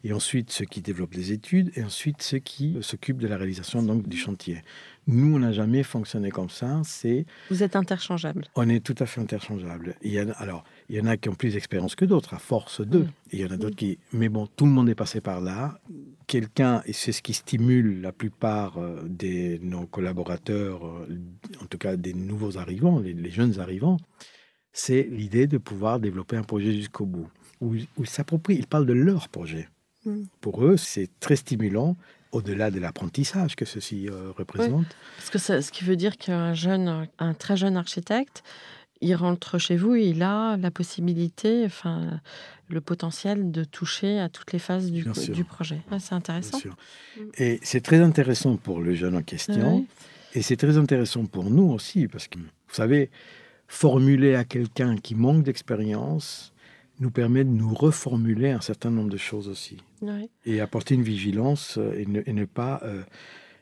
[0.03, 3.83] Et ensuite, ceux qui développent les études, et ensuite ceux qui s'occupent de la réalisation
[3.83, 4.61] donc, du chantier.
[5.05, 6.81] Nous, on n'a jamais fonctionné comme ça.
[6.85, 8.45] C'est Vous êtes interchangeable.
[8.55, 9.95] on est tout à fait interchangeable.
[10.01, 12.39] Il y a, alors, il y en a qui ont plus d'expérience que d'autres, à
[12.39, 13.03] force d'eux.
[13.03, 13.09] Mm.
[13.31, 13.99] Et il y en a d'autres qui.
[14.13, 15.77] Mais bon, tout le monde est passé par là.
[16.25, 21.05] Quelqu'un, et c'est ce qui stimule la plupart euh, de nos collaborateurs, euh,
[21.61, 23.72] en tout cas des nouveaux arrivants, les, les jeunes arrivants,
[24.71, 27.29] c'est l'idée de pouvoir développer un projet jusqu'au bout.
[27.61, 29.69] Où, où ils s'approprient, ils parlent de leur projet.
[30.05, 30.23] Mm.
[30.41, 31.95] Pour eux, c'est très stimulant,
[32.31, 34.87] au-delà de l'apprentissage que ceci euh, représente.
[35.17, 38.43] Parce que ça, ce qui veut dire qu'un jeune, un très jeune architecte,
[39.01, 42.21] il rentre chez vous et il a la possibilité, enfin,
[42.69, 45.03] le potentiel de toucher à toutes les phases du,
[45.43, 45.81] projet.
[45.99, 46.59] C'est intéressant.
[47.37, 49.85] Et c'est très intéressant pour le jeune en question.
[50.33, 53.11] Et c'est très intéressant pour nous aussi, parce que, vous savez,
[53.67, 56.53] formuler à quelqu'un qui manque d'expérience
[56.99, 59.77] nous permet de nous reformuler un certain nombre de choses aussi.
[60.01, 60.29] Ouais.
[60.45, 63.01] Et apporter une vigilance euh, et ne, et ne pas euh,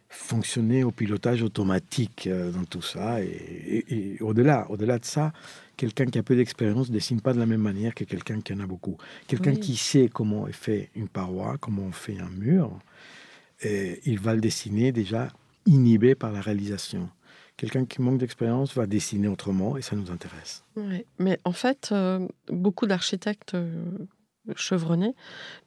[0.09, 3.23] fonctionner au pilotage automatique euh, dans tout ça.
[3.23, 5.31] Et, et- et au-delà, au-delà de ça,
[5.77, 8.53] quelqu'un qui a peu d'expérience ne dessine pas de la même manière que quelqu'un qui
[8.53, 8.97] en a beaucoup.
[9.27, 9.59] Quelqu'un Oui.
[9.61, 12.77] qui sait comment est fait une paroi, comment on fait un mur,
[13.63, 15.29] et il va le dessiner déjà
[15.65, 17.09] inhibé par la réalisation.
[17.61, 20.63] Quelqu'un qui manque d'expérience va dessiner autrement et ça nous intéresse.
[21.19, 23.83] Mais en fait, euh, beaucoup d'architectes euh,
[24.55, 25.13] chevronnés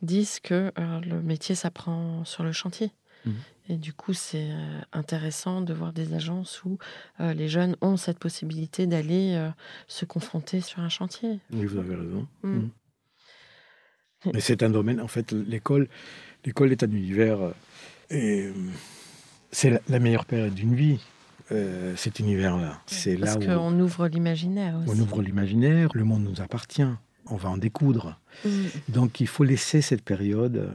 [0.02, 2.90] disent que euh, le métier s'apprend sur le chantier.
[3.24, 3.34] Mhm.
[3.68, 4.50] Et du coup, c'est
[4.92, 6.78] intéressant de voir des agences où
[7.20, 9.40] euh, les jeunes ont cette possibilité d'aller
[9.86, 11.38] se confronter sur un chantier.
[11.52, 12.26] Oui, vous avez raison.
[12.42, 12.56] Mm.
[12.56, 12.70] Mm.
[14.32, 15.86] Mais c'est un domaine, en fait, l'école,
[16.44, 17.38] l'école est un univers,
[18.10, 18.50] et
[19.52, 20.98] c'est la, la meilleure période d'une vie.
[21.52, 22.80] Euh, cet univers-là.
[22.86, 24.90] C'est Parce là où qu'on ouvre l'imaginaire aussi.
[24.98, 26.86] on ouvre l'imaginaire, le monde nous appartient,
[27.26, 28.18] on va en découdre.
[28.44, 28.48] Mm.
[28.88, 30.68] Donc il faut laisser cette période, euh,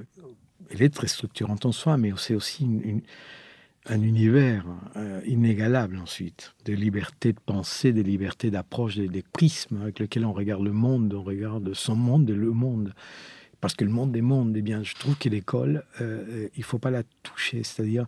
[0.72, 3.02] elle est très structurante en soi, mais c'est aussi une- une-
[3.88, 4.66] un univers
[4.98, 10.26] euh, inégalable ensuite, de liberté de pensée, de liberté d'approche, des, des prismes avec lesquels
[10.26, 12.94] on regarde le monde, on regarde son monde et le monde.
[13.62, 16.78] Parce que le monde des mondes, eh bien, je trouve que l'école, euh, il faut
[16.78, 18.06] pas la toucher, c'est-à-dire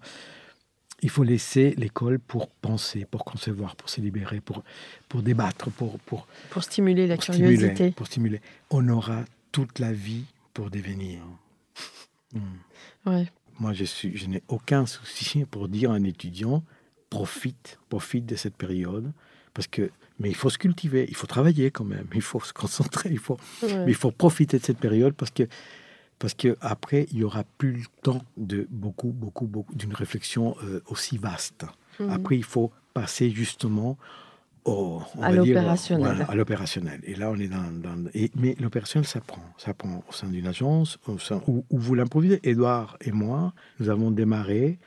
[1.01, 4.63] il faut laisser l'école pour penser, pour concevoir, pour se libérer, pour,
[5.09, 7.91] pour débattre, pour, pour, Pour stimuler la pour stimuler, curiosité.
[7.91, 8.41] pour stimuler.
[8.69, 11.21] On aura toute la vie pour devenir.
[12.33, 13.09] Hmm.
[13.09, 13.27] Ouais.
[13.59, 16.63] Moi, je, suis, je n'ai aucun souci pour dire à un étudiant
[17.09, 19.11] profite, profite de cette période.
[19.53, 22.53] Parce que, mais il faut se cultiver, il faut travailler quand même, il faut se
[22.53, 23.85] concentrer, il faut, Ouais.
[23.85, 25.43] mais il faut profiter de cette période parce que,
[26.22, 30.55] parce que après, il y aura plus le temps de beaucoup, beaucoup, beaucoup d'une réflexion
[30.63, 31.65] euh, aussi vaste.
[31.99, 32.09] Mhm.
[32.11, 33.97] Après, il faut passer justement
[34.63, 36.05] au, on À l'opérationnel.
[36.05, 37.01] voilà, à l'opérationnel.
[37.03, 37.72] Et là, on est dans.
[37.72, 39.41] dans- et, mais l'opérationnel, ça prend.
[39.57, 42.39] Ça prend au sein d'une agence, au sein, où, où vous l'improvisez.
[42.47, 44.78] Édouard et moi, nous avons démarré.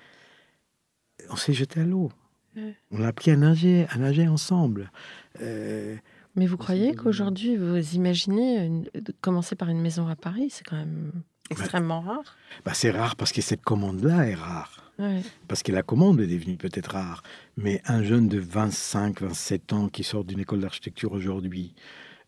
[1.31, 2.13] On s'est jeté à l'eau.
[2.57, 2.75] Ouais.
[2.93, 4.93] On a appris à nager, à nager ensemble.
[5.41, 5.97] Euh,
[6.37, 8.89] Mais vous croyez qu'aujourd'hui, vous imaginez une-
[9.21, 10.49] commencer par une maison à Paris?
[10.51, 11.13] C'est quand même
[11.51, 12.37] extrêmement rare.
[12.65, 14.93] bah, c'est rare parce que cette commande-là est rare.
[14.99, 15.23] Ouais.
[15.49, 17.23] Parce que la commande est devenue peut-être rare.
[17.57, 21.75] Mais un jeune de 25, 27 ans qui sort d'une école d'architecture aujourd'hui,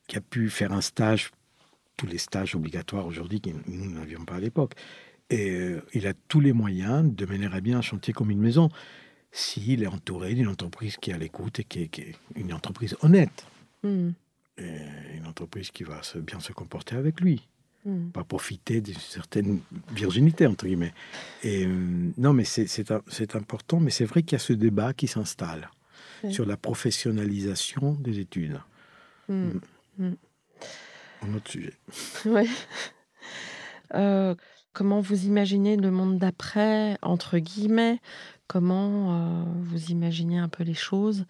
[0.09, 1.31] qui a pu faire un stage,
[1.97, 4.75] tous les stages obligatoires aujourd'hui, que nous n'avions pas à l'époque,
[5.31, 8.41] et euh, il a tous les moyens de mener à bien un chantier comme une
[8.41, 8.69] maison,
[9.33, 12.53] s'il est entouré d'une entreprise qui est à l'écoute et qui est, qui est une
[12.53, 13.47] entreprise honnête,
[13.87, 14.13] Mm.
[14.59, 17.47] et une entreprise qui va se- bien se comporter avec lui
[17.85, 18.09] Mm.
[18.11, 19.61] pas profiter d'une certaine
[19.93, 20.93] virginité, entre guillemets.
[21.45, 22.91] Et euh, non, mais c'est-
[23.37, 25.71] important, mais c'est vrai qu'il y a ce débat qui s'installe
[26.31, 28.59] sur la professionnalisation des études.
[29.29, 29.51] Mm.
[31.23, 31.75] Un autre sujet.
[32.27, 32.49] Ouais.
[33.95, 34.35] Euh,
[34.73, 38.01] comment vous imaginez le monde d'après, entre guillemets?
[38.49, 41.25] Comment euh, vous imaginez un peu les choses?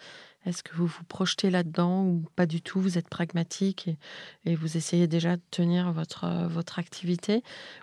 [0.46, 2.80] Est-ce que vous vous projetez là-dedans ou pas du tout?
[2.80, 3.98] Vous êtes pragmatique et,
[4.44, 7.42] et vous essayez déjà de tenir votre, euh, votre activité?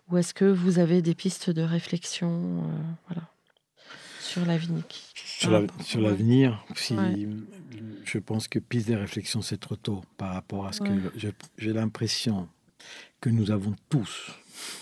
[0.09, 3.29] Ou est-ce que vous avez des pistes de réflexion euh, voilà,
[4.21, 4.83] sur l'avenir?
[5.13, 6.05] Sur la- Ah, sur ouais.
[6.09, 7.27] l'avenir, si, Ouais.
[8.05, 10.97] je pense que piste des réflexions, c'est trop tôt par rapport à ce Ouais.
[11.19, 12.47] que j'ai l'impression
[13.19, 14.31] que nous avons tous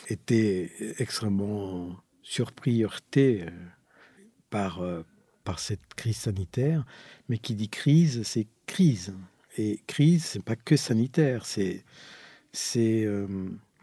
[0.08, 0.72] été
[1.02, 3.50] extrêmement surpris, heurtés euh,
[4.52, 5.04] par, euh,
[5.44, 6.86] par cette crise sanitaire.
[7.30, 9.14] Mais qui dit crise, c'est crise.
[9.58, 11.84] Et crise, c'est pas que sanitaire, c'est
[12.54, 13.28] c'est euh,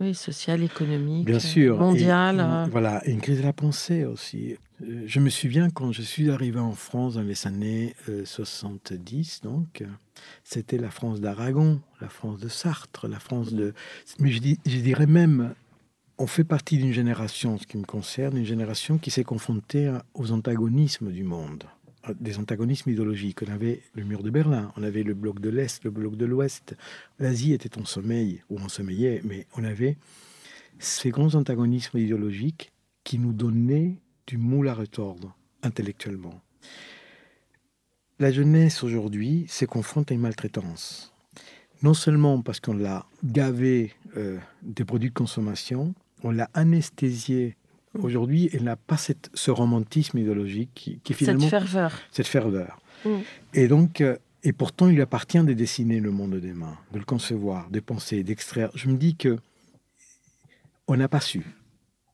[0.00, 1.78] Oui, social, économique, Bien sûr.
[1.78, 2.36] mondial.
[2.36, 4.56] Et, euh, Voilà, et une crise de la pensée aussi.
[4.82, 9.40] Euh, Je me souviens quand je suis arrivé en France dans les années euh, 70,
[9.42, 9.86] donc, euh,
[10.44, 13.72] c'était la France d'Aragon, la France de Sartre, la France de...
[14.18, 15.54] Mais je, dis- je dirais même,
[16.18, 20.32] on fait partie d'une génération, ce qui me concerne, une génération qui s'est confrontée aux
[20.32, 21.64] antagonismes du monde,
[22.02, 23.42] à des antagonismes idéologiques.
[23.46, 26.26] On avait le mur de Berlin, on avait le bloc de l'Est, le bloc de
[26.26, 26.76] l'Ouest.
[27.20, 29.96] L'Asie était en sommeil, ou en sommeillait, mais on avait
[30.80, 32.72] ces grands antagonismes idéologiques
[33.04, 36.40] qui nous donnaient du moule à retordre intellectuellement.
[38.18, 41.14] La jeunesse aujourd'hui se confronte à une maltraitance.
[41.84, 47.56] Non seulement parce qu'on l'a gavé euh, des produits de consommation, on l'a anesthésiée.
[47.94, 51.92] Aujourd'hui, elle n'a pas cette- ce romantisme idéologique qui, qui finalement cette ferveur.
[52.12, 52.80] cette ferveur.
[53.04, 53.10] Mm.
[53.54, 56.98] Et donc, euh, et pourtant, il lui appartient de dessiner le monde des mains, de
[56.98, 58.70] le concevoir, de penser, d'extraire.
[58.74, 59.38] Je me dis que
[60.86, 61.44] on n'a pas su.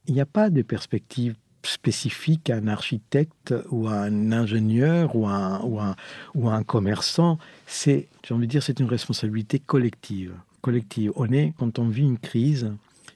[0.07, 5.27] Il n'y a pas de perspective spécifique à un architecte ou à un ingénieur ou
[5.27, 5.97] à un, ou à un,
[6.35, 7.39] ou à un commerçant.
[7.67, 10.35] C'est, j'ai envie de dire, c'est une responsabilité collective.
[10.61, 11.13] Collective.
[11.17, 12.73] On est, quand on vit une crise,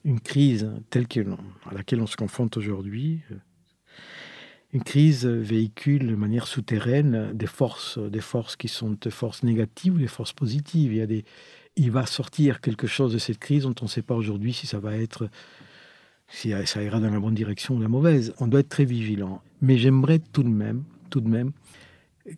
[0.09, 1.21] une crise telle que,
[1.71, 3.37] à laquelle on se confronte aujourd'hui, euh,
[4.73, 9.95] une crise véhicule de manière souterraine des forces, des forces qui sont des forces négatives
[9.95, 11.25] ou des forces positives.
[11.77, 14.67] Il va sortir quelque chose de cette crise dont on ne sait pas aujourd'hui si
[14.67, 15.29] ça va être,
[16.29, 18.35] si ça ira dans la bonne direction ou la mauvaise.
[18.41, 19.43] On doit être très vigilant.
[19.63, 21.53] Mais j'aimerais tout de même, tout de même,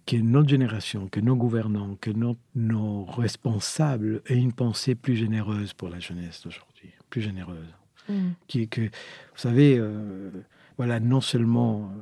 [0.07, 5.73] que notre génération, que nos gouvernants, que nos, nos responsables aient une pensée plus généreuse
[5.73, 6.70] pour la jeunesse d'aujourd'hui,
[7.11, 7.75] plus généreuse
[8.11, 8.31] Mm.
[8.49, 8.89] qui, que, vous
[9.37, 10.31] savez, euh,
[10.77, 11.93] voilà, non seulement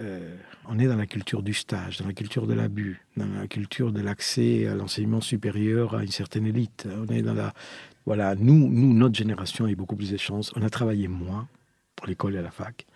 [0.00, 0.36] euh,
[0.66, 3.92] on est dans la culture du stage, dans la culture de l'abus, dans la culture
[3.92, 6.86] de l'accès à l'enseignement supérieur à une certaine élite.
[6.96, 7.52] On est dans la,
[8.06, 10.52] voilà, nous, nous, notre génération a eu beaucoup plus de chance.
[10.56, 11.48] On a travaillé moins
[11.96, 12.86] pour l'école et à la fac.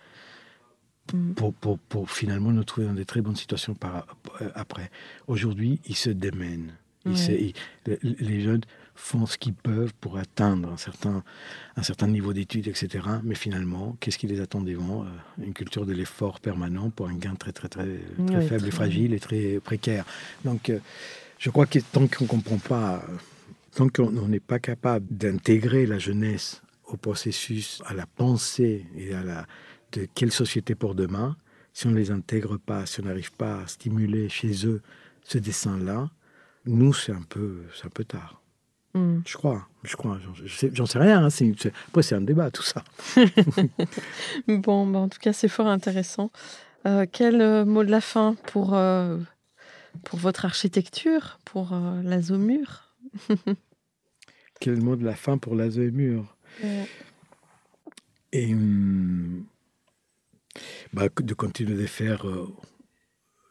[1.13, 1.33] mm.
[1.33, 4.05] pour, pour, pour, finalement nous trouver dans des très bonnes situations par,
[4.41, 4.89] euh, après.
[5.27, 6.73] Aujourd'hui, ils se démènent.
[7.85, 8.61] les jeunes
[8.95, 11.23] font ce qu'ils peuvent pour atteindre un certain,
[11.75, 13.05] un certain niveau d'études, etc.
[13.23, 15.07] Mais finalement, qu'est-ce qui les attend devant euh,
[15.43, 19.13] Une culture de l'effort permanent pour un gain très, très, très, très faible et fragile
[19.13, 20.05] et très précaire.
[20.45, 20.79] Donc, euh,
[21.39, 23.03] je crois que tant qu'on ne comprend pas,
[23.75, 29.23] tant qu'on n'est pas capable d'intégrer la jeunesse au processus, à la pensée et à
[29.23, 29.47] la
[29.93, 31.37] de quelle société pour demain,
[31.71, 34.81] si on ne les intègre pas, si on n'arrive pas à stimuler chez eux
[35.23, 36.09] ce dessin-là,
[36.65, 38.42] nous, c'est un peu, un peu tard.
[38.93, 39.21] Hmm.
[39.25, 41.25] Je crois, je crois, j'en sais, rien.
[41.25, 41.29] Hein,
[41.87, 42.83] après, c'est un débat, tout ça.
[44.47, 46.31] bon, bah, en tout cas, c'est fort intéressant.
[46.85, 49.17] Euh, quel euh, mot de la fin pour, euh,
[50.03, 52.95] pour votre architecture, pour la Zomur
[54.59, 56.37] Quel mot de la fin pour la Zomur
[58.31, 59.45] Et hum,
[60.93, 62.25] bah, de continuer de faire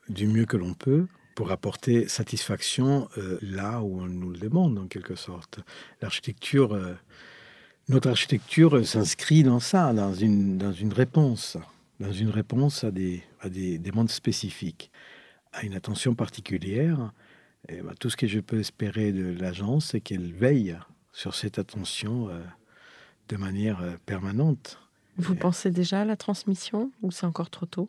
[0.09, 4.78] du mieux que l'on peut pour apporter satisfaction euh, là où on nous le demande,
[4.78, 5.61] en quelque sorte.
[6.01, 6.95] L'architecture, euh,
[7.89, 11.57] notre architecture s'inscrit dans ça, dans une, réponse,
[12.01, 13.22] dans une réponse à des,
[13.78, 14.91] demandes spécifiques,
[15.53, 17.12] à une attention particulière.
[17.68, 20.76] Et bah, tout ce que je peux espérer de l'agence, c'est qu'elle veille
[21.12, 22.41] sur cette attention euh,
[23.28, 24.82] de manière permanente.
[25.19, 27.89] Vous pensez déjà à la transmission ou c'est encore trop tôt?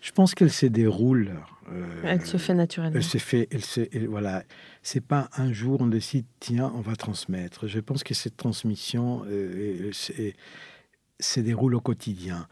[0.00, 1.32] Je pense qu'elle se déroule.
[1.70, 2.96] Euh, elle se fait naturellement.
[2.96, 4.42] Elle se fait, elle se, voilà.
[4.82, 7.68] C'est pas un jour on décide tiens on va transmettre.
[7.68, 12.48] Je pense que cette transmission euh, se déroule au quotidien.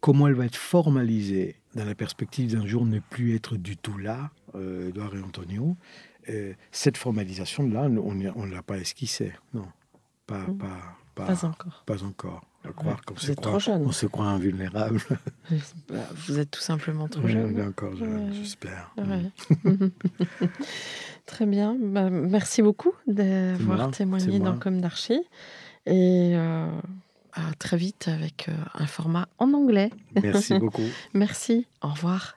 [0.00, 3.98] Comment elle va être formalisée dans la perspective d'un jour ne plus être du tout
[3.98, 5.76] là, euh, Edouard et Antonio.
[6.28, 9.66] Euh, cette formalisation là, on ne l'a pas esquissée, non,
[10.26, 10.58] pas, mmh.
[10.58, 11.82] pas, pas, pas encore.
[11.86, 13.82] Pas encore croire qu'on se, croit, jeune.
[13.86, 15.00] on se croit invulnérable.
[16.26, 17.60] Vous êtes tout simplement trop jeune.
[17.60, 18.94] encore jeune, j'espère.
[21.26, 21.76] Très bien.
[21.80, 25.22] Bah, merci beaucoup d'avoir témoigné dans Comme d'Archie.
[25.86, 26.68] Et euh,
[27.32, 29.90] à très vite avec euh, un format en anglais.
[30.22, 30.82] Merci beaucoup.
[31.14, 31.66] merci.
[31.82, 32.36] Au revoir.